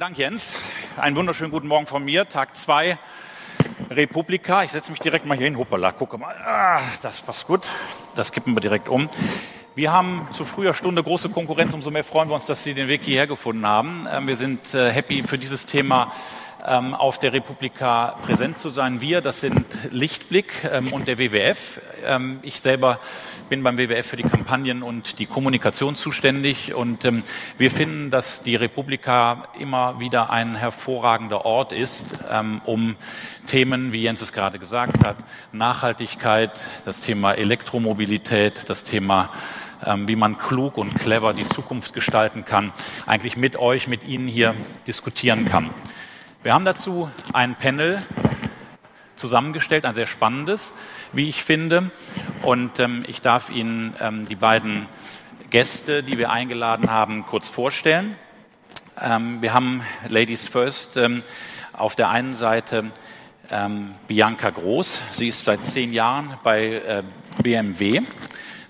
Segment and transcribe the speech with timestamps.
[0.00, 0.54] Vielen Dank, Jens.
[0.96, 2.26] Einen wunderschönen guten Morgen von mir.
[2.26, 2.96] Tag zwei
[3.90, 4.64] Republika.
[4.64, 5.58] Ich setze mich direkt mal hier hin.
[5.58, 6.34] Hoppala, gucke mal.
[6.36, 7.66] Ah, das passt gut.
[8.16, 9.10] Das kippen wir direkt um.
[9.74, 11.74] Wir haben zu früher Stunde große Konkurrenz.
[11.74, 14.08] Umso mehr freuen wir uns, dass Sie den Weg hierher gefunden haben.
[14.10, 16.14] Ähm, wir sind äh, happy für dieses Thema
[16.62, 19.00] auf der Republika präsent zu sein.
[19.00, 21.80] Wir, das sind Lichtblick ähm, und der WWF.
[22.42, 22.98] Ich selber
[23.50, 27.24] bin beim WWF für die Kampagnen und die Kommunikation zuständig und ähm,
[27.58, 32.94] wir finden, dass die Republika immer wieder ein hervorragender Ort ist, ähm, um
[33.46, 35.16] Themen, wie Jens es gerade gesagt hat,
[35.50, 39.30] Nachhaltigkeit, das Thema Elektromobilität, das Thema
[39.84, 42.72] ähm, wie man klug und clever die Zukunft gestalten kann,
[43.06, 44.54] eigentlich mit euch, mit Ihnen hier
[44.86, 45.70] diskutieren kann.
[46.42, 48.00] Wir haben dazu ein Panel
[49.16, 50.72] zusammengestellt, ein sehr spannendes
[51.12, 51.90] wie ich finde.
[52.40, 54.86] Und ähm, ich darf Ihnen ähm, die beiden
[55.50, 58.16] Gäste, die wir eingeladen haben, kurz vorstellen.
[58.98, 61.22] Ähm, wir haben Ladies First ähm,
[61.74, 62.90] auf der einen Seite
[63.50, 65.02] ähm, Bianca Groß.
[65.10, 67.02] Sie ist seit zehn Jahren bei äh,
[67.42, 68.00] BMW.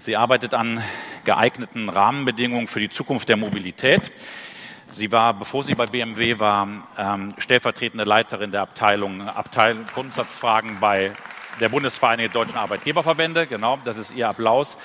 [0.01, 0.83] Sie arbeitet an
[1.25, 4.11] geeigneten Rahmenbedingungen für die Zukunft der Mobilität.
[4.93, 6.67] Sie war, bevor sie bei BMW war,
[6.99, 11.13] ähm, stellvertretende Leiterin der Abteilung, Abteilung Grundsatzfragen bei
[11.61, 14.77] der Bundesvereinigung deutschen Arbeitgeberverbände, genau, das ist ihr Applaus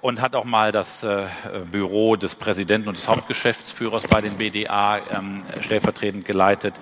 [0.00, 1.26] und hat auch mal das äh,
[1.70, 6.74] Büro des Präsidenten und des Hauptgeschäftsführers bei den BDA ähm, stellvertretend geleitet.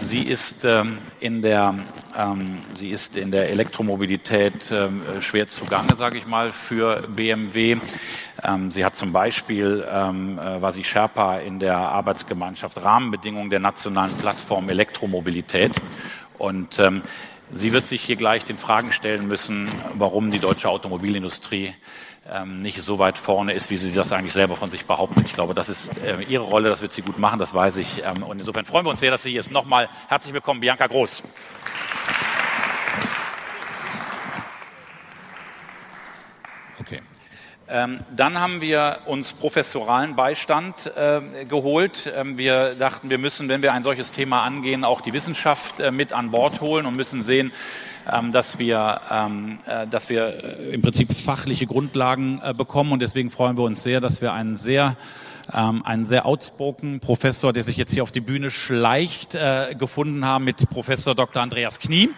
[0.00, 1.74] Sie ist ähm, in der
[2.16, 4.74] ähm, sie ist in der Elektromobilität
[5.20, 7.78] schwer zugange, sage ich mal, für BMW.
[8.70, 14.12] Sie hat zum Beispiel ähm, äh, war sie Sherpa in der Arbeitsgemeinschaft Rahmenbedingungen der nationalen
[14.14, 15.72] Plattform Elektromobilität
[16.38, 16.80] und
[17.54, 21.74] Sie wird sich hier gleich den Fragen stellen müssen, warum die deutsche Automobilindustrie
[22.30, 25.24] ähm, nicht so weit vorne ist, wie sie das eigentlich selber von sich behauptet.
[25.26, 28.04] Ich glaube, das ist äh, ihre Rolle, das wird sie gut machen, das weiß ich.
[28.04, 29.50] Ähm, und insofern freuen wir uns sehr, dass sie hier ist.
[29.50, 31.22] Nochmal herzlich willkommen, Bianca Groß.
[36.78, 37.02] Okay.
[37.68, 42.12] Ähm, dann haben wir uns professoralen Beistand äh, geholt.
[42.14, 45.90] Ähm, wir dachten, wir müssen, wenn wir ein solches Thema angehen, auch die Wissenschaft äh,
[45.90, 47.52] mit an Bord holen und müssen sehen,
[48.32, 52.92] dass wir, ähm, äh, dass wir äh, im Prinzip fachliche Grundlagen äh, bekommen.
[52.92, 54.96] Und deswegen freuen wir uns sehr, dass wir einen sehr
[55.52, 60.24] ähm, einen sehr outspoken Professor, der sich jetzt hier auf die Bühne schleicht, äh, gefunden
[60.24, 61.42] haben mit Professor Dr.
[61.42, 62.10] Andreas Knie.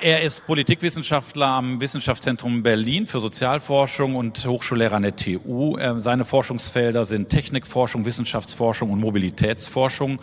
[0.00, 5.76] Er ist Politikwissenschaftler am Wissenschaftszentrum Berlin für Sozialforschung und Hochschullehrer an der TU.
[5.78, 10.18] Ähm, seine Forschungsfelder sind Technikforschung, Wissenschaftsforschung und Mobilitätsforschung.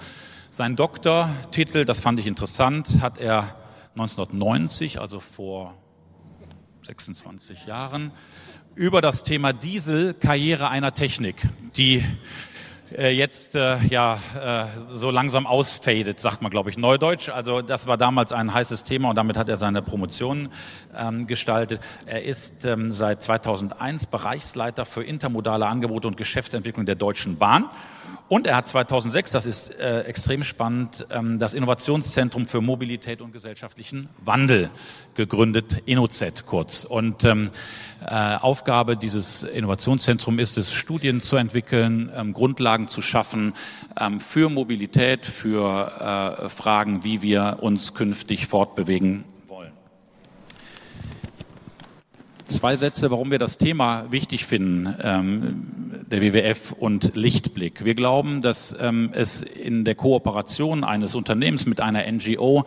[0.52, 3.56] Sein Doktortitel, das fand ich interessant, hat er
[3.92, 5.76] 1990, also vor
[6.88, 8.12] 26 Jahren,
[8.74, 12.04] über das Thema Diesel, Karriere einer Technik, die
[12.98, 17.30] äh, jetzt äh, ja äh, so langsam ausfadet, sagt man, glaube ich, Neudeutsch.
[17.30, 20.50] Also das war damals ein heißes Thema und damit hat er seine Promotion
[20.98, 21.80] ähm, gestaltet.
[22.08, 27.70] Er ist ähm, seit 2001 Bereichsleiter für intermodale Angebote und Geschäftsentwicklung der Deutschen Bahn
[28.28, 33.34] und er hat 2006, das ist äh, extrem spannend, ähm, das Innovationszentrum für Mobilität und
[33.34, 34.70] gesellschaftlichen Wandel
[35.16, 36.86] gegründet, InnoZ kurz.
[36.86, 37.50] Und ähm,
[38.06, 43.54] äh, Aufgabe dieses Innovationszentrums ist es, Studien zu entwickeln, ähm, Grundlagen zu schaffen
[44.00, 49.24] ähm, für Mobilität, für äh, Fragen, wie wir uns künftig fortbewegen
[52.50, 57.86] Zwei Sätze, warum wir das Thema wichtig finden, ähm, der WWF und Lichtblick.
[57.86, 62.66] Wir glauben, dass ähm, es in der Kooperation eines Unternehmens mit einer NGO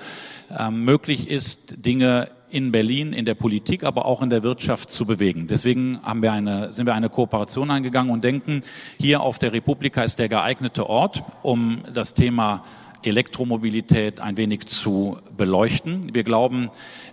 [0.57, 5.05] ähm, möglich ist, Dinge in Berlin, in der Politik, aber auch in der Wirtschaft zu
[5.05, 5.49] bewegen.
[5.49, 8.63] Deswegen haben wir eine, sind wir eine Kooperation eingegangen und denken,
[9.01, 12.63] hier auf der Republika ist der geeignete Ort, um das Thema
[13.03, 16.15] Elektromobilität ein wenig zu beleuchten.
[16.15, 16.71] Wir glauben,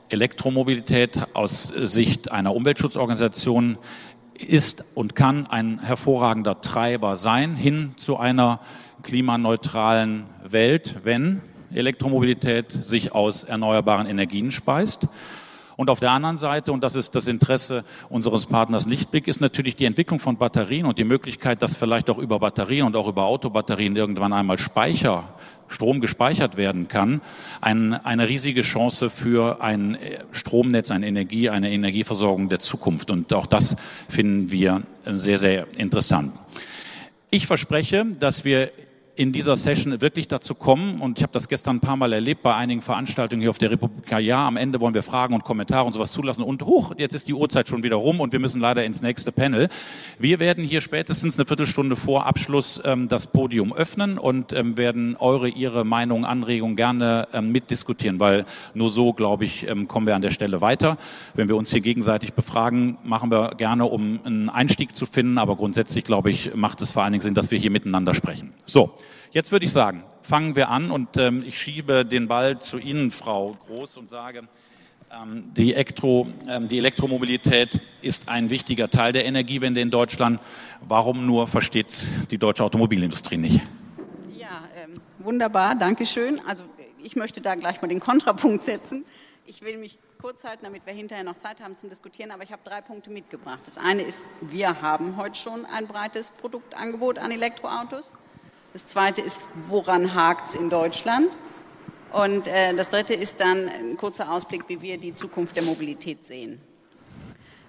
[0.10, 3.78] Elektromobilität aus Sicht einer Umweltschutzorganisation
[4.34, 8.60] ist und kann ein hervorragender Treiber sein hin zu einer
[9.04, 11.42] klimaneutralen Welt, wenn
[11.74, 15.08] Elektromobilität sich aus erneuerbaren Energien speist.
[15.80, 19.78] Und auf der anderen Seite, und das ist das Interesse unseres Partners Lichtblick, ist natürlich
[19.78, 23.24] die Entwicklung von Batterien und die Möglichkeit, dass vielleicht auch über Batterien und auch über
[23.24, 25.30] Autobatterien irgendwann einmal Speicher
[25.70, 27.22] Strom gespeichert werden kann,
[27.62, 29.98] ein, eine riesige Chance für ein
[30.32, 33.10] Stromnetz, eine Energie, eine Energieversorgung der Zukunft.
[33.10, 33.78] Und auch das
[34.10, 36.34] finden wir sehr, sehr interessant.
[37.32, 38.72] Ich verspreche, dass wir
[39.20, 42.42] in dieser Session wirklich dazu kommen, und ich habe das gestern ein paar Mal erlebt
[42.42, 45.86] bei einigen Veranstaltungen hier auf der Republika, ja, am Ende wollen wir Fragen und Kommentare
[45.86, 48.62] und sowas zulassen und hoch, jetzt ist die Uhrzeit schon wieder rum und wir müssen
[48.62, 49.68] leider ins nächste Panel.
[50.20, 55.18] Wir werden hier spätestens eine Viertelstunde vor Abschluss ähm, das Podium öffnen und ähm, werden
[55.18, 60.16] eure, ihre Meinung, Anregungen gerne ähm, mitdiskutieren, weil nur so, glaube ich, ähm, kommen wir
[60.16, 60.96] an der Stelle weiter.
[61.34, 65.58] Wenn wir uns hier gegenseitig befragen, machen wir gerne, um einen Einstieg zu finden, aber
[65.58, 68.54] grundsätzlich, glaube ich, macht es vor allen Dingen Sinn, dass wir hier miteinander sprechen.
[68.66, 68.94] So.
[69.32, 73.12] Jetzt würde ich sagen, fangen wir an und ähm, ich schiebe den Ball zu Ihnen,
[73.12, 74.48] Frau Groß, und sage,
[75.12, 80.40] ähm, die, Elektro, ähm, die Elektromobilität ist ein wichtiger Teil der Energiewende in Deutschland.
[80.82, 83.62] Warum nur versteht die deutsche Automobilindustrie nicht?
[84.38, 86.40] Ja, ähm, wunderbar, danke schön.
[86.48, 86.64] Also
[87.04, 89.06] ich möchte da gleich mal den Kontrapunkt setzen.
[89.46, 92.52] Ich will mich kurz halten, damit wir hinterher noch Zeit haben zum Diskutieren, aber ich
[92.52, 93.62] habe drei Punkte mitgebracht.
[93.66, 98.14] Das eine ist, wir haben heute schon ein breites Produktangebot an Elektroautos.
[98.74, 101.36] Das zweite ist, woran hakt es in Deutschland?
[102.12, 106.26] Und äh, das dritte ist dann ein kurzer Ausblick, wie wir die Zukunft der Mobilität
[106.26, 106.62] sehen.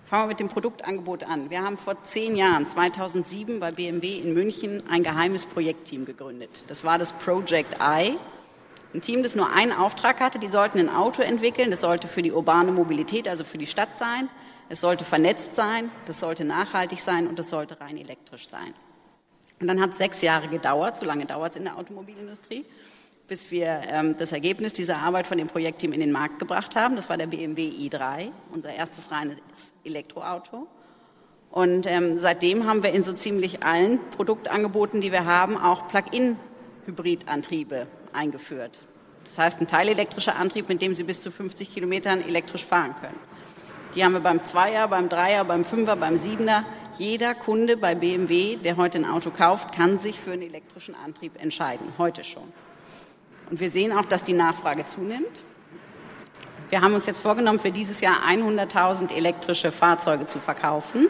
[0.05, 1.51] Fangen wir mit dem Produktangebot an.
[1.51, 6.65] Wir haben vor zehn Jahren, 2007, bei BMW in München ein geheimes Projektteam gegründet.
[6.69, 8.17] Das war das Project I.
[8.93, 10.39] Ein Team, das nur einen Auftrag hatte.
[10.39, 11.71] Die sollten ein Auto entwickeln.
[11.71, 14.29] Das sollte für die urbane Mobilität, also für die Stadt sein.
[14.69, 15.91] Es sollte vernetzt sein.
[16.07, 18.75] Das sollte nachhaltig sein und es sollte rein elektrisch sein.
[19.61, 22.65] Und dann hat es sechs Jahre gedauert, so lange dauert es in der Automobilindustrie,
[23.29, 26.97] bis wir ähm, das Ergebnis dieser Arbeit von dem Projektteam in den Markt gebracht haben.
[26.97, 29.37] Das war der BMW i3, unser erstes reines
[29.85, 30.67] Elektroauto.
[31.51, 37.87] Und ähm, seitdem haben wir in so ziemlich allen Produktangeboten, die wir haben, auch Plug-in-Hybridantriebe
[38.13, 38.79] eingeführt.
[39.25, 43.19] Das heißt, ein teilelektrischer Antrieb, mit dem Sie bis zu 50 Kilometern elektrisch fahren können.
[43.95, 46.65] Die haben wir beim Zweier, beim Dreier, beim Fünfer, beim Siebener.
[47.01, 51.43] Jeder Kunde bei BMW, der heute ein Auto kauft, kann sich für einen elektrischen Antrieb
[51.43, 51.95] entscheiden.
[51.97, 52.43] Heute schon.
[53.51, 55.43] Und wir sehen auch, dass die Nachfrage zunimmt.
[56.69, 61.09] Wir haben uns jetzt vorgenommen, für dieses Jahr 100.000 elektrische Fahrzeuge zu verkaufen.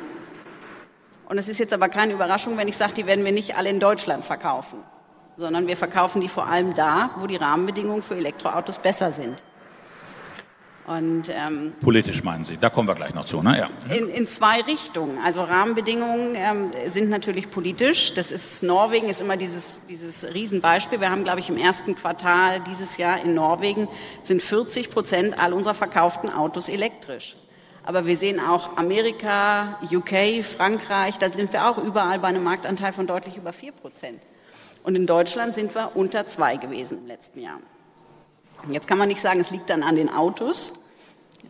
[1.28, 3.70] Und es ist jetzt aber keine Überraschung, wenn ich sage, die werden wir nicht alle
[3.70, 4.84] in Deutschland verkaufen,
[5.36, 9.42] sondern wir verkaufen die vor allem da, wo die Rahmenbedingungen für Elektroautos besser sind.
[10.86, 13.58] Und, ähm, Politisch meinen Sie, da kommen wir gleich noch zu, ne?
[13.58, 13.94] Ja.
[13.94, 15.18] In, in zwei Richtungen.
[15.24, 18.14] Also Rahmenbedingungen ähm, sind natürlich politisch.
[18.14, 21.00] Das ist Norwegen ist immer dieses dieses Riesenbeispiel.
[21.00, 23.88] Wir haben, glaube ich, im ersten Quartal dieses Jahr in Norwegen
[24.22, 27.36] sind 40 Prozent all unserer verkauften Autos elektrisch.
[27.84, 32.92] Aber wir sehen auch Amerika, UK, Frankreich, da sind wir auch überall bei einem Marktanteil
[32.92, 34.20] von deutlich über vier Prozent.
[34.82, 37.58] Und in Deutschland sind wir unter zwei gewesen im letzten Jahr.
[38.68, 40.80] Jetzt kann man nicht sagen, es liegt dann an den Autos,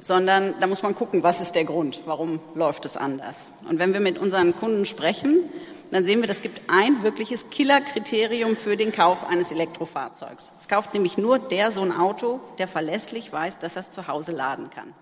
[0.01, 3.51] sondern da muss man gucken, was ist der Grund, warum läuft es anders.
[3.69, 5.51] Und wenn wir mit unseren Kunden sprechen,
[5.91, 10.53] dann sehen wir, es gibt ein wirkliches Killerkriterium für den Kauf eines Elektrofahrzeugs.
[10.61, 14.07] Es kauft nämlich nur der so ein Auto, der verlässlich weiß, dass er es zu
[14.07, 14.95] Hause laden kann.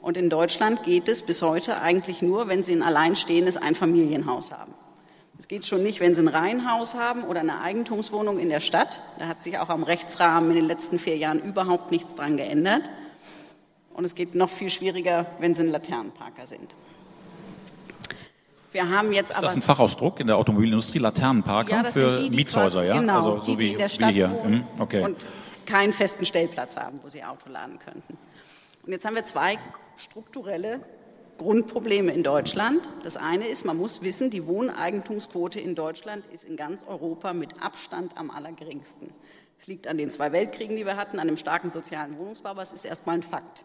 [0.00, 4.72] Und in Deutschland geht es bis heute eigentlich nur, wenn Sie ein alleinstehendes Einfamilienhaus haben.
[5.40, 9.00] Es geht schon nicht, wenn Sie ein Reihenhaus haben oder eine Eigentumswohnung in der Stadt.
[9.18, 12.82] Da hat sich auch am Rechtsrahmen in den letzten vier Jahren überhaupt nichts dran geändert.
[13.94, 16.74] Und es geht noch viel schwieriger, wenn sie ein Laternenparker sind.
[18.72, 19.46] Wir haben jetzt aber.
[19.46, 20.98] Ist das ein Fachausdruck in der Automobilindustrie?
[20.98, 23.00] Laternenparker ja, für die, die Mietshäuser, ja?
[23.00, 24.28] Genau, also so wie, in der Stadt hier.
[24.28, 25.02] Mhm, okay.
[25.02, 25.24] Und
[25.64, 28.18] keinen festen Stellplatz haben, wo sie Auto laden könnten.
[28.84, 29.56] Und jetzt haben wir zwei
[29.96, 30.80] strukturelle
[31.40, 32.86] Grundprobleme in Deutschland.
[33.02, 37.62] Das eine ist, man muss wissen, die Wohneigentumsquote in Deutschland ist in ganz Europa mit
[37.62, 39.08] Abstand am allergeringsten.
[39.58, 42.60] Es liegt an den zwei Weltkriegen, die wir hatten, an dem starken sozialen Wohnungsbau, aber
[42.60, 43.64] es ist erstmal ein Fakt.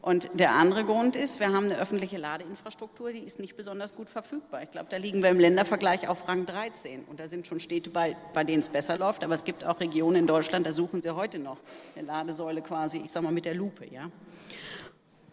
[0.00, 4.10] Und der andere Grund ist, wir haben eine öffentliche Ladeinfrastruktur, die ist nicht besonders gut
[4.10, 4.64] verfügbar.
[4.64, 7.04] Ich glaube, da liegen wir im Ländervergleich auf Rang 13.
[7.04, 9.22] Und da sind schon Städte, bei, bei denen es besser läuft.
[9.22, 11.58] Aber es gibt auch Regionen in Deutschland, da suchen sie heute noch
[11.94, 13.86] eine Ladesäule quasi, ich sage mal, mit der Lupe.
[13.86, 14.10] Ja?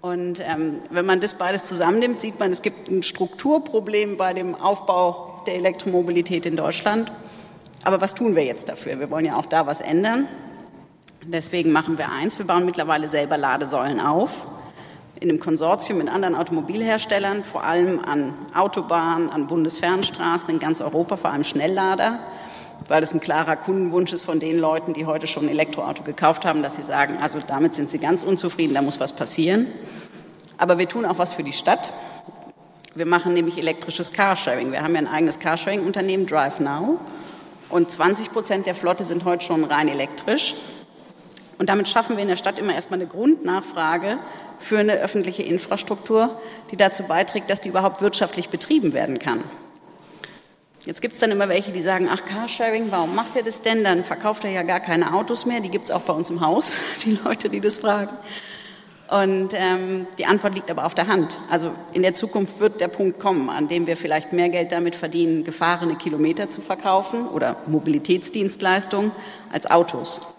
[0.01, 4.55] Und ähm, wenn man das beides zusammennimmt, sieht man, es gibt ein Strukturproblem bei dem
[4.55, 7.11] Aufbau der Elektromobilität in Deutschland.
[7.83, 8.99] Aber was tun wir jetzt dafür?
[8.99, 10.27] Wir wollen ja auch da was ändern.
[11.23, 14.47] Deswegen machen wir eins, wir bauen mittlerweile selber Ladesäulen auf
[15.19, 21.17] in einem Konsortium mit anderen Automobilherstellern, vor allem an Autobahnen, an Bundesfernstraßen in ganz Europa,
[21.17, 22.19] vor allem Schnelllader,
[22.87, 26.45] weil das ein klarer Kundenwunsch ist von den Leuten, die heute schon ein Elektroauto gekauft
[26.45, 29.67] haben, dass sie sagen, also damit sind sie ganz unzufrieden, da muss was passieren.
[30.57, 31.91] Aber wir tun auch was für die Stadt.
[32.95, 34.71] Wir machen nämlich elektrisches Carsharing.
[34.71, 36.99] Wir haben ja ein eigenes Carsharing-Unternehmen, DriveNow.
[37.69, 40.55] Und 20 Prozent der Flotte sind heute schon rein elektrisch.
[41.59, 44.17] Und damit schaffen wir in der Stadt immer erstmal eine Grundnachfrage
[44.59, 46.39] für eine öffentliche Infrastruktur,
[46.71, 49.43] die dazu beiträgt, dass die überhaupt wirtschaftlich betrieben werden kann.
[50.89, 53.83] Jetzt gibt es dann immer welche, die sagen, ach Carsharing, warum macht er das denn?
[53.83, 55.59] Dann verkauft er ja gar keine Autos mehr.
[55.59, 58.17] Die gibt es auch bei uns im Haus, die Leute, die das fragen.
[59.07, 61.37] Und ähm, die Antwort liegt aber auf der Hand.
[61.47, 64.95] Also in der Zukunft wird der Punkt kommen, an dem wir vielleicht mehr Geld damit
[64.95, 69.11] verdienen, gefahrene Kilometer zu verkaufen oder Mobilitätsdienstleistungen
[69.51, 70.33] als Autos.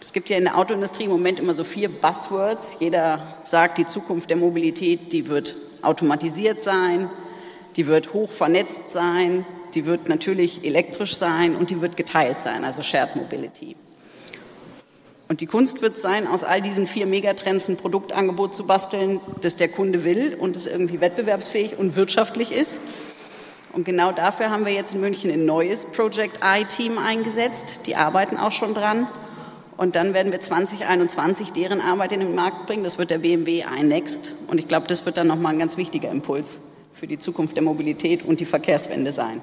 [0.00, 2.78] Es gibt ja in der Autoindustrie im Moment immer so vier Buzzwords.
[2.80, 7.08] Jeder sagt, die Zukunft der Mobilität, die wird automatisiert sein,
[7.76, 12.64] die wird hoch vernetzt sein, die wird natürlich elektrisch sein und die wird geteilt sein,
[12.64, 13.76] also Shared Mobility.
[15.28, 19.54] Und die Kunst wird sein, aus all diesen vier Megatrends ein Produktangebot zu basteln, das
[19.54, 22.80] der Kunde will und das irgendwie wettbewerbsfähig und wirtschaftlich ist.
[23.72, 27.86] Und genau dafür haben wir jetzt in München ein neues Project I-Team eingesetzt.
[27.86, 29.06] Die arbeiten auch schon dran.
[29.76, 32.82] Und dann werden wir 2021 deren Arbeit in den Markt bringen.
[32.82, 34.32] Das wird der BMW iNext.
[34.48, 36.58] Und ich glaube, das wird dann nochmal ein ganz wichtiger Impuls
[37.00, 39.40] für die Zukunft der Mobilität und die Verkehrswende sein.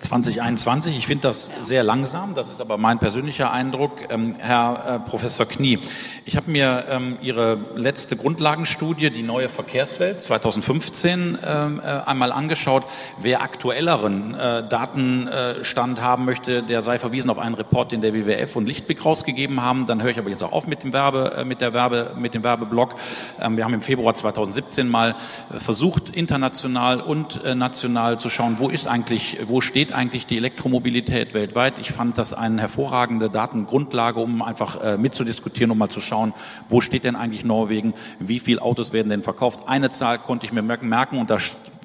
[0.00, 0.96] 2021.
[0.96, 3.92] Ich finde das sehr langsam, das ist aber mein persönlicher Eindruck.
[4.10, 5.80] Ähm, Herr äh, Professor Knie,
[6.24, 12.84] ich habe mir ähm, Ihre letzte Grundlagenstudie, die neue Verkehrswelt 2015, ähm, äh, einmal angeschaut.
[13.20, 18.56] Wer aktuelleren äh, Datenstand haben möchte, der sei verwiesen auf einen Report, den der WWF
[18.56, 19.86] und Lichtblick rausgegeben haben.
[19.86, 22.34] Dann höre ich aber jetzt auch auf mit dem Werbe, äh, mit der Werbe, mit
[22.34, 22.94] dem Werbeblock.
[23.40, 25.14] Ähm, wir haben im Februar 2017 mal
[25.54, 30.26] äh, versucht, international und äh, national zu schauen, wo ist eigentlich, wo steht steht eigentlich
[30.26, 31.78] die Elektromobilität weltweit?
[31.78, 36.34] Ich fand das eine hervorragende Datengrundlage, um einfach äh, mitzudiskutieren, um mal zu schauen,
[36.68, 37.94] wo steht denn eigentlich Norwegen?
[38.18, 39.60] Wie viele Autos werden denn verkauft?
[39.66, 41.38] Eine Zahl konnte ich mir merken und da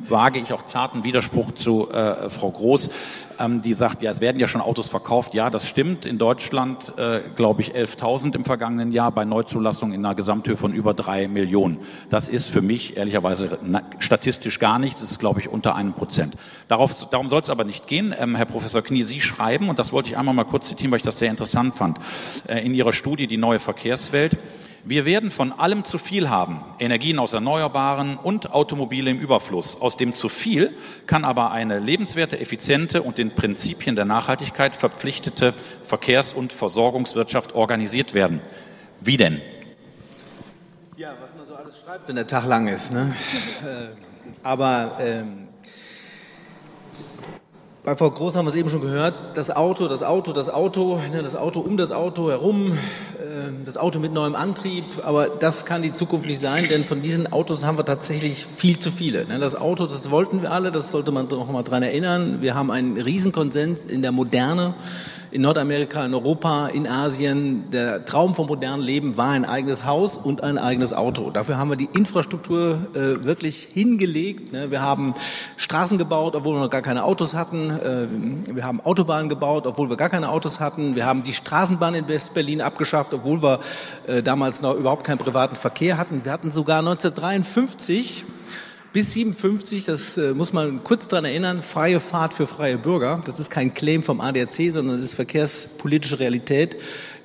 [0.07, 2.89] wage ich auch zarten Widerspruch zu äh, Frau Groß,
[3.39, 5.33] ähm, die sagt, ja, es werden ja schon Autos verkauft.
[5.33, 6.05] Ja, das stimmt.
[6.05, 10.73] In Deutschland, äh, glaube ich, 11.000 im vergangenen Jahr bei Neuzulassung in einer Gesamthöhe von
[10.73, 11.77] über drei Millionen.
[12.09, 13.57] Das ist für mich ehrlicherweise
[13.99, 15.01] statistisch gar nichts.
[15.01, 16.35] Das ist, glaube ich, unter einem Prozent.
[16.67, 18.13] Darauf, darum soll es aber nicht gehen.
[18.17, 20.97] Ähm, Herr Professor Knie, Sie schreiben, und das wollte ich einmal mal kurz zitieren, weil
[20.97, 21.97] ich das sehr interessant fand,
[22.47, 24.37] äh, in Ihrer Studie Die neue Verkehrswelt.
[24.85, 29.79] Wir werden von allem zu viel haben, Energien aus Erneuerbaren und Automobile im Überfluss.
[29.79, 30.75] Aus dem zu viel
[31.07, 38.13] kann aber eine lebenswerte, effiziente und den Prinzipien der Nachhaltigkeit verpflichtete Verkehrs- und Versorgungswirtschaft organisiert
[38.13, 38.41] werden.
[38.99, 39.41] Wie denn?
[40.97, 42.91] Ja, was man so alles schreibt, wenn der Tag lang ist.
[42.91, 43.15] Ne?
[43.63, 43.95] Äh,
[44.41, 45.47] aber ähm,
[47.83, 50.99] bei Frau Groß haben wir es eben schon gehört, das Auto, das Auto, das Auto,
[51.11, 52.77] ne, das Auto um das Auto herum,
[53.19, 57.01] ähm, das Auto mit neuem Antrieb, aber das kann die Zukunft nicht sein, denn von
[57.01, 59.25] diesen Autos haben wir tatsächlich viel zu viele.
[59.25, 59.37] Ne?
[59.37, 62.37] Das Auto, das wollten wir alle, das sollte man noch mal dran erinnern.
[62.41, 64.75] Wir haben einen Riesenkonsens in der Moderne
[65.33, 67.71] in Nordamerika, in Europa, in Asien.
[67.71, 71.31] Der Traum vom modernen Leben war ein eigenes Haus und ein eigenes Auto.
[71.31, 74.53] Dafür haben wir die Infrastruktur äh, wirklich hingelegt.
[74.53, 74.69] Ne?
[74.69, 75.15] Wir haben
[75.57, 77.71] Straßen gebaut, obwohl wir noch gar keine Autos hatten.
[77.71, 80.95] Äh, wir haben Autobahnen gebaut, obwohl wir gar keine Autos hatten.
[80.95, 83.59] Wir haben die Straßenbahn in West-Berlin abgeschafft, obwohl wir
[84.05, 86.23] äh, damals noch überhaupt keinen privaten Verkehr hatten.
[86.25, 88.25] Wir hatten sogar 1953
[88.93, 93.21] bis 57, das äh, muss man kurz daran erinnern, freie Fahrt für freie Bürger.
[93.25, 96.77] Das ist kein Claim vom ADAC, sondern das ist verkehrspolitische Realität.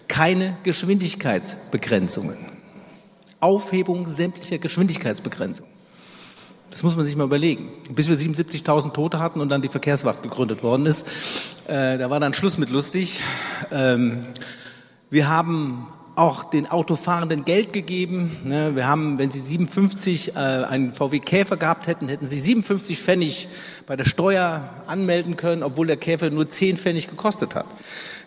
[0.08, 2.38] Keine Geschwindigkeitsbegrenzungen.
[3.40, 5.70] Aufhebung sämtlicher Geschwindigkeitsbegrenzungen.
[6.70, 7.70] Das muss man sich mal überlegen.
[7.90, 11.06] Bis wir 77.000 Tote hatten und dann die Verkehrswacht gegründet worden ist,
[11.66, 13.22] äh, da war dann Schluss mit lustig.
[13.70, 14.26] Ähm,
[15.10, 15.86] wir haben
[16.18, 18.38] auch den Autofahrenden Geld gegeben.
[18.44, 22.98] Ne, wir haben, wenn sie 57 äh, einen VW Käfer gehabt hätten, hätten sie 57
[22.98, 23.48] Pfennig
[23.86, 27.66] bei der Steuer anmelden können, obwohl der Käfer nur 10 Pfennig gekostet hat.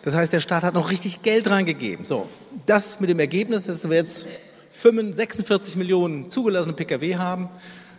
[0.02, 2.06] Das heißt, der Staat hat noch richtig Geld reingegeben.
[2.06, 2.28] So,
[2.66, 4.26] das mit dem Ergebnis, dass wir jetzt
[4.70, 7.50] 46 Millionen zugelassene Pkw haben.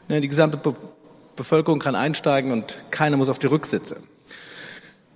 [0.10, 0.60] Ne, die gesamte
[1.36, 3.98] Bevölkerung kann einsteigen und keiner muss auf die Rücksitze.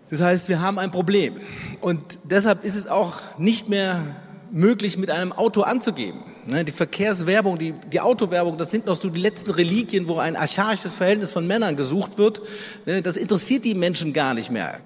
[0.10, 1.36] Das heißt, wir haben ein Problem.
[1.82, 4.04] Und deshalb ist es auch nicht mehr
[4.52, 6.20] möglich, mit einem Auto anzugeben.
[6.46, 10.36] Ne, die Verkehrswerbung, die, die Autowerbung, das sind noch so die letzten Reliquien, wo ein
[10.36, 12.42] archaisches Verhältnis von Männern gesucht wird.
[12.86, 14.80] Ne, das interessiert die Menschen gar nicht mehr.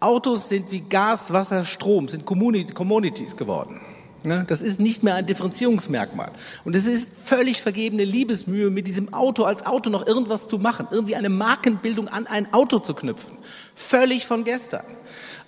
[0.00, 3.80] Autos sind wie Gas, Wasser, Strom, sind Communities geworden.
[4.24, 6.30] Ne, das ist nicht mehr ein Differenzierungsmerkmal.
[6.64, 10.86] Und es ist völlig vergebene Liebesmühe, mit diesem Auto als Auto noch irgendwas zu machen,
[10.90, 13.36] irgendwie eine Markenbildung an ein Auto zu knüpfen.
[13.74, 14.84] Völlig von gestern.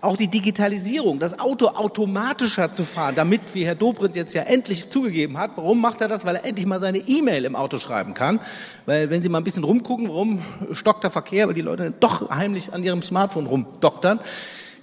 [0.05, 4.91] Auch die Digitalisierung, das Auto automatischer zu fahren, damit, wie Herr Dobrindt jetzt ja endlich
[4.91, 6.27] zugegeben hat, warum macht er das?
[6.27, 8.39] Weil er endlich mal seine E-Mail im Auto schreiben kann.
[8.85, 10.43] Weil wenn Sie mal ein bisschen rumgucken, warum
[10.73, 14.21] stockt der Verkehr, weil die Leute doch heimlich an ihrem Smartphone rumdoktern.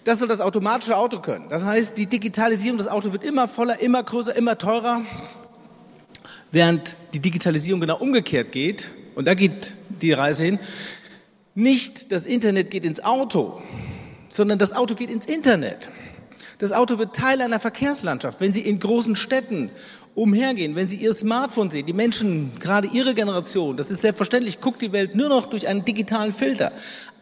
[0.05, 1.45] Das soll das automatische Auto können.
[1.49, 5.03] Das heißt, die Digitalisierung des Autos wird immer voller, immer größer, immer teurer,
[6.49, 8.87] während die Digitalisierung genau umgekehrt geht.
[9.13, 10.59] Und da geht die Reise hin
[11.53, 13.61] Nicht das Internet geht ins Auto,
[14.31, 15.89] sondern das Auto geht ins Internet.
[16.57, 18.39] Das Auto wird Teil einer Verkehrslandschaft.
[18.39, 19.71] Wenn Sie in großen Städten
[20.21, 24.79] umhergehen, wenn Sie Ihr Smartphone sehen, die Menschen, gerade Ihre Generation, das ist selbstverständlich, guckt
[24.79, 26.71] die Welt nur noch durch einen digitalen Filter.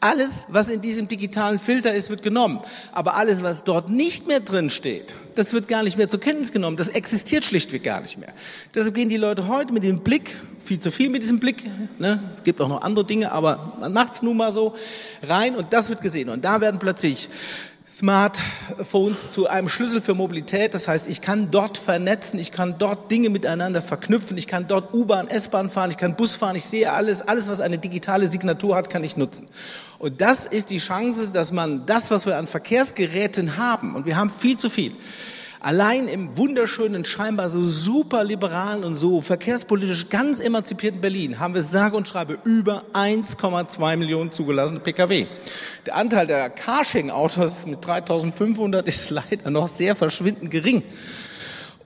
[0.01, 2.59] Alles, was in diesem digitalen Filter ist, wird genommen.
[2.91, 6.51] Aber alles, was dort nicht mehr drin steht, das wird gar nicht mehr zur Kenntnis
[6.51, 6.75] genommen.
[6.75, 8.33] Das existiert schlichtweg gar nicht mehr.
[8.75, 11.63] Deshalb gehen die Leute heute mit dem Blick, viel zu viel mit diesem Blick,
[11.99, 14.73] ne, gibt auch noch andere Dinge, aber man macht's nun mal so
[15.23, 16.27] rein und das wird gesehen.
[16.27, 17.29] Und da werden plötzlich
[17.91, 20.75] Smartphones zu einem Schlüssel für Mobilität.
[20.75, 24.93] Das heißt, ich kann dort vernetzen, ich kann dort Dinge miteinander verknüpfen, ich kann dort
[24.93, 28.75] U-Bahn, S-Bahn fahren, ich kann Bus fahren, ich sehe alles, alles, was eine digitale Signatur
[28.75, 29.47] hat, kann ich nutzen.
[29.97, 34.17] Und das ist die Chance, dass man das, was wir an Verkehrsgeräten haben, und wir
[34.17, 34.93] haben viel zu viel,
[35.61, 41.63] Allein im wunderschönen, scheinbar so super liberalen und so verkehrspolitisch ganz emanzipierten Berlin haben wir
[41.63, 45.25] sage und schreibe über 1,2 Millionen zugelassene Pkw.
[45.85, 50.81] Der Anteil der Carsharing-Autos mit 3500 ist leider noch sehr verschwindend gering.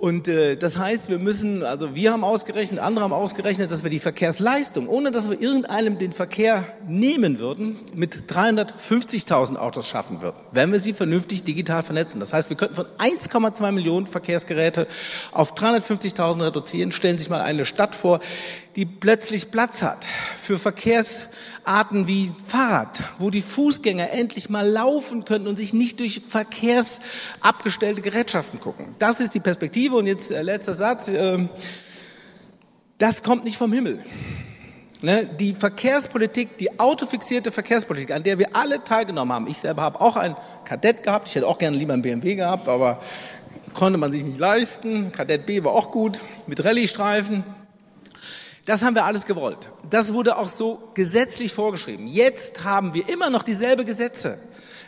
[0.03, 3.89] Und äh, das heißt, wir müssen, also wir haben ausgerechnet, andere haben ausgerechnet, dass wir
[3.89, 10.35] die Verkehrsleistung, ohne dass wir irgendeinem den Verkehr nehmen würden, mit 350.000 Autos schaffen würden,
[10.51, 12.19] wenn wir sie vernünftig digital vernetzen.
[12.19, 14.87] Das heißt, wir könnten von 1,2 Millionen Verkehrsgeräte
[15.31, 16.91] auf 350.000 reduzieren.
[16.91, 18.19] Stellen Sie sich mal eine Stadt vor,
[18.75, 25.47] die plötzlich Platz hat für Verkehrsarten wie Fahrrad, wo die Fußgänger endlich mal laufen können
[25.47, 28.95] und sich nicht durch verkehrsabgestellte Gerätschaften gucken.
[28.99, 29.95] Das ist die Perspektive.
[29.95, 31.07] Und jetzt äh, letzter Satz.
[31.07, 31.47] Äh,
[32.97, 34.03] das kommt nicht vom Himmel.
[35.01, 39.47] Ne, die Verkehrspolitik, die autofixierte Verkehrspolitik, an der wir alle teilgenommen haben.
[39.47, 41.27] Ich selber habe auch ein Kadett gehabt.
[41.27, 43.01] Ich hätte auch gerne lieber einen BMW gehabt, aber
[43.73, 45.11] konnte man sich nicht leisten.
[45.11, 47.43] Kadett B war auch gut mit Rallye-Streifen.
[48.65, 49.69] Das haben wir alles gewollt.
[49.89, 52.07] Das wurde auch so gesetzlich vorgeschrieben.
[52.07, 54.39] Jetzt haben wir immer noch dieselbe Gesetze.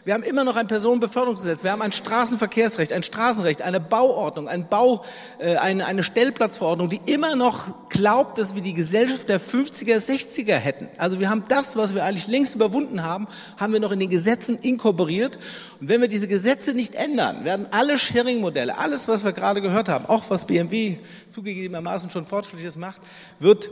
[0.06, 4.70] Wir haben immer noch ein Personenbeförderungsgesetz, wir haben ein Straßenverkehrsrecht, ein Straßenrecht, eine Bauordnung, ein
[4.70, 5.04] Bau,
[5.40, 10.58] äh, eine, eine Stellplatzverordnung, die immer noch glaubt, dass wir die Gesellschaft der 50er, 60er
[10.58, 10.90] hätten.
[11.00, 14.12] Also wir haben das, was wir eigentlich längst überwunden haben, haben wir noch in den
[14.12, 15.40] Gesetzen inkorporiert.
[15.82, 19.90] Und wenn wir diese Gesetze nicht ändern, werden alle Sharing-Modelle, alles, was wir gerade gehört
[19.90, 23.02] haben, auch was BMW zugegebenermaßen schon Fortschrittliches macht,
[23.40, 23.72] wird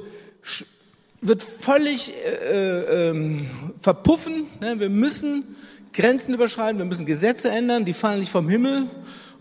[1.26, 2.12] wird völlig
[2.52, 3.38] äh, äh,
[3.80, 4.48] verpuffen.
[4.60, 4.80] Ne?
[4.80, 5.56] Wir müssen
[5.94, 8.88] Grenzen überschreiten, wir müssen Gesetze ändern, die fallen nicht vom Himmel.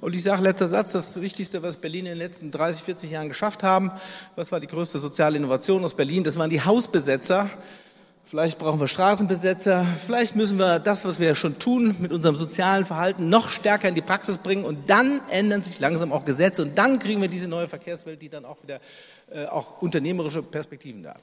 [0.02, 3.28] Und ich sage letzter Satz, das Wichtigste, was Berlin in den letzten 30, 40 Jahren
[3.28, 3.90] geschafft haben,
[4.36, 6.24] was war die größte soziale Innovation aus Berlin?
[6.24, 7.48] Das waren die Hausbesetzer.
[8.32, 9.84] Vielleicht brauchen wir Straßenbesetzer.
[9.84, 13.90] Vielleicht müssen wir das, was wir ja schon tun, mit unserem sozialen Verhalten noch stärker
[13.90, 14.64] in die Praxis bringen.
[14.64, 16.62] Und dann ändern sich langsam auch Gesetze.
[16.62, 18.80] Und dann kriegen wir diese neue Verkehrswelt, die dann auch wieder
[19.30, 21.14] äh, auch unternehmerische Perspektiven da.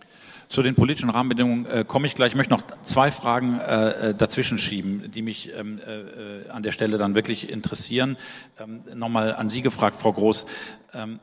[0.50, 2.34] Zu den politischen Rahmenbedingungen äh, komme ich gleich.
[2.34, 6.02] Ich möchte noch zwei Fragen äh, äh dazwischen schieben, die mich ähm, äh,
[6.46, 8.18] äh, an der Stelle dann wirklich interessieren.
[8.60, 10.46] Ähm, Nochmal an Sie gefragt, Frau Groß.
[10.94, 11.20] Ähm,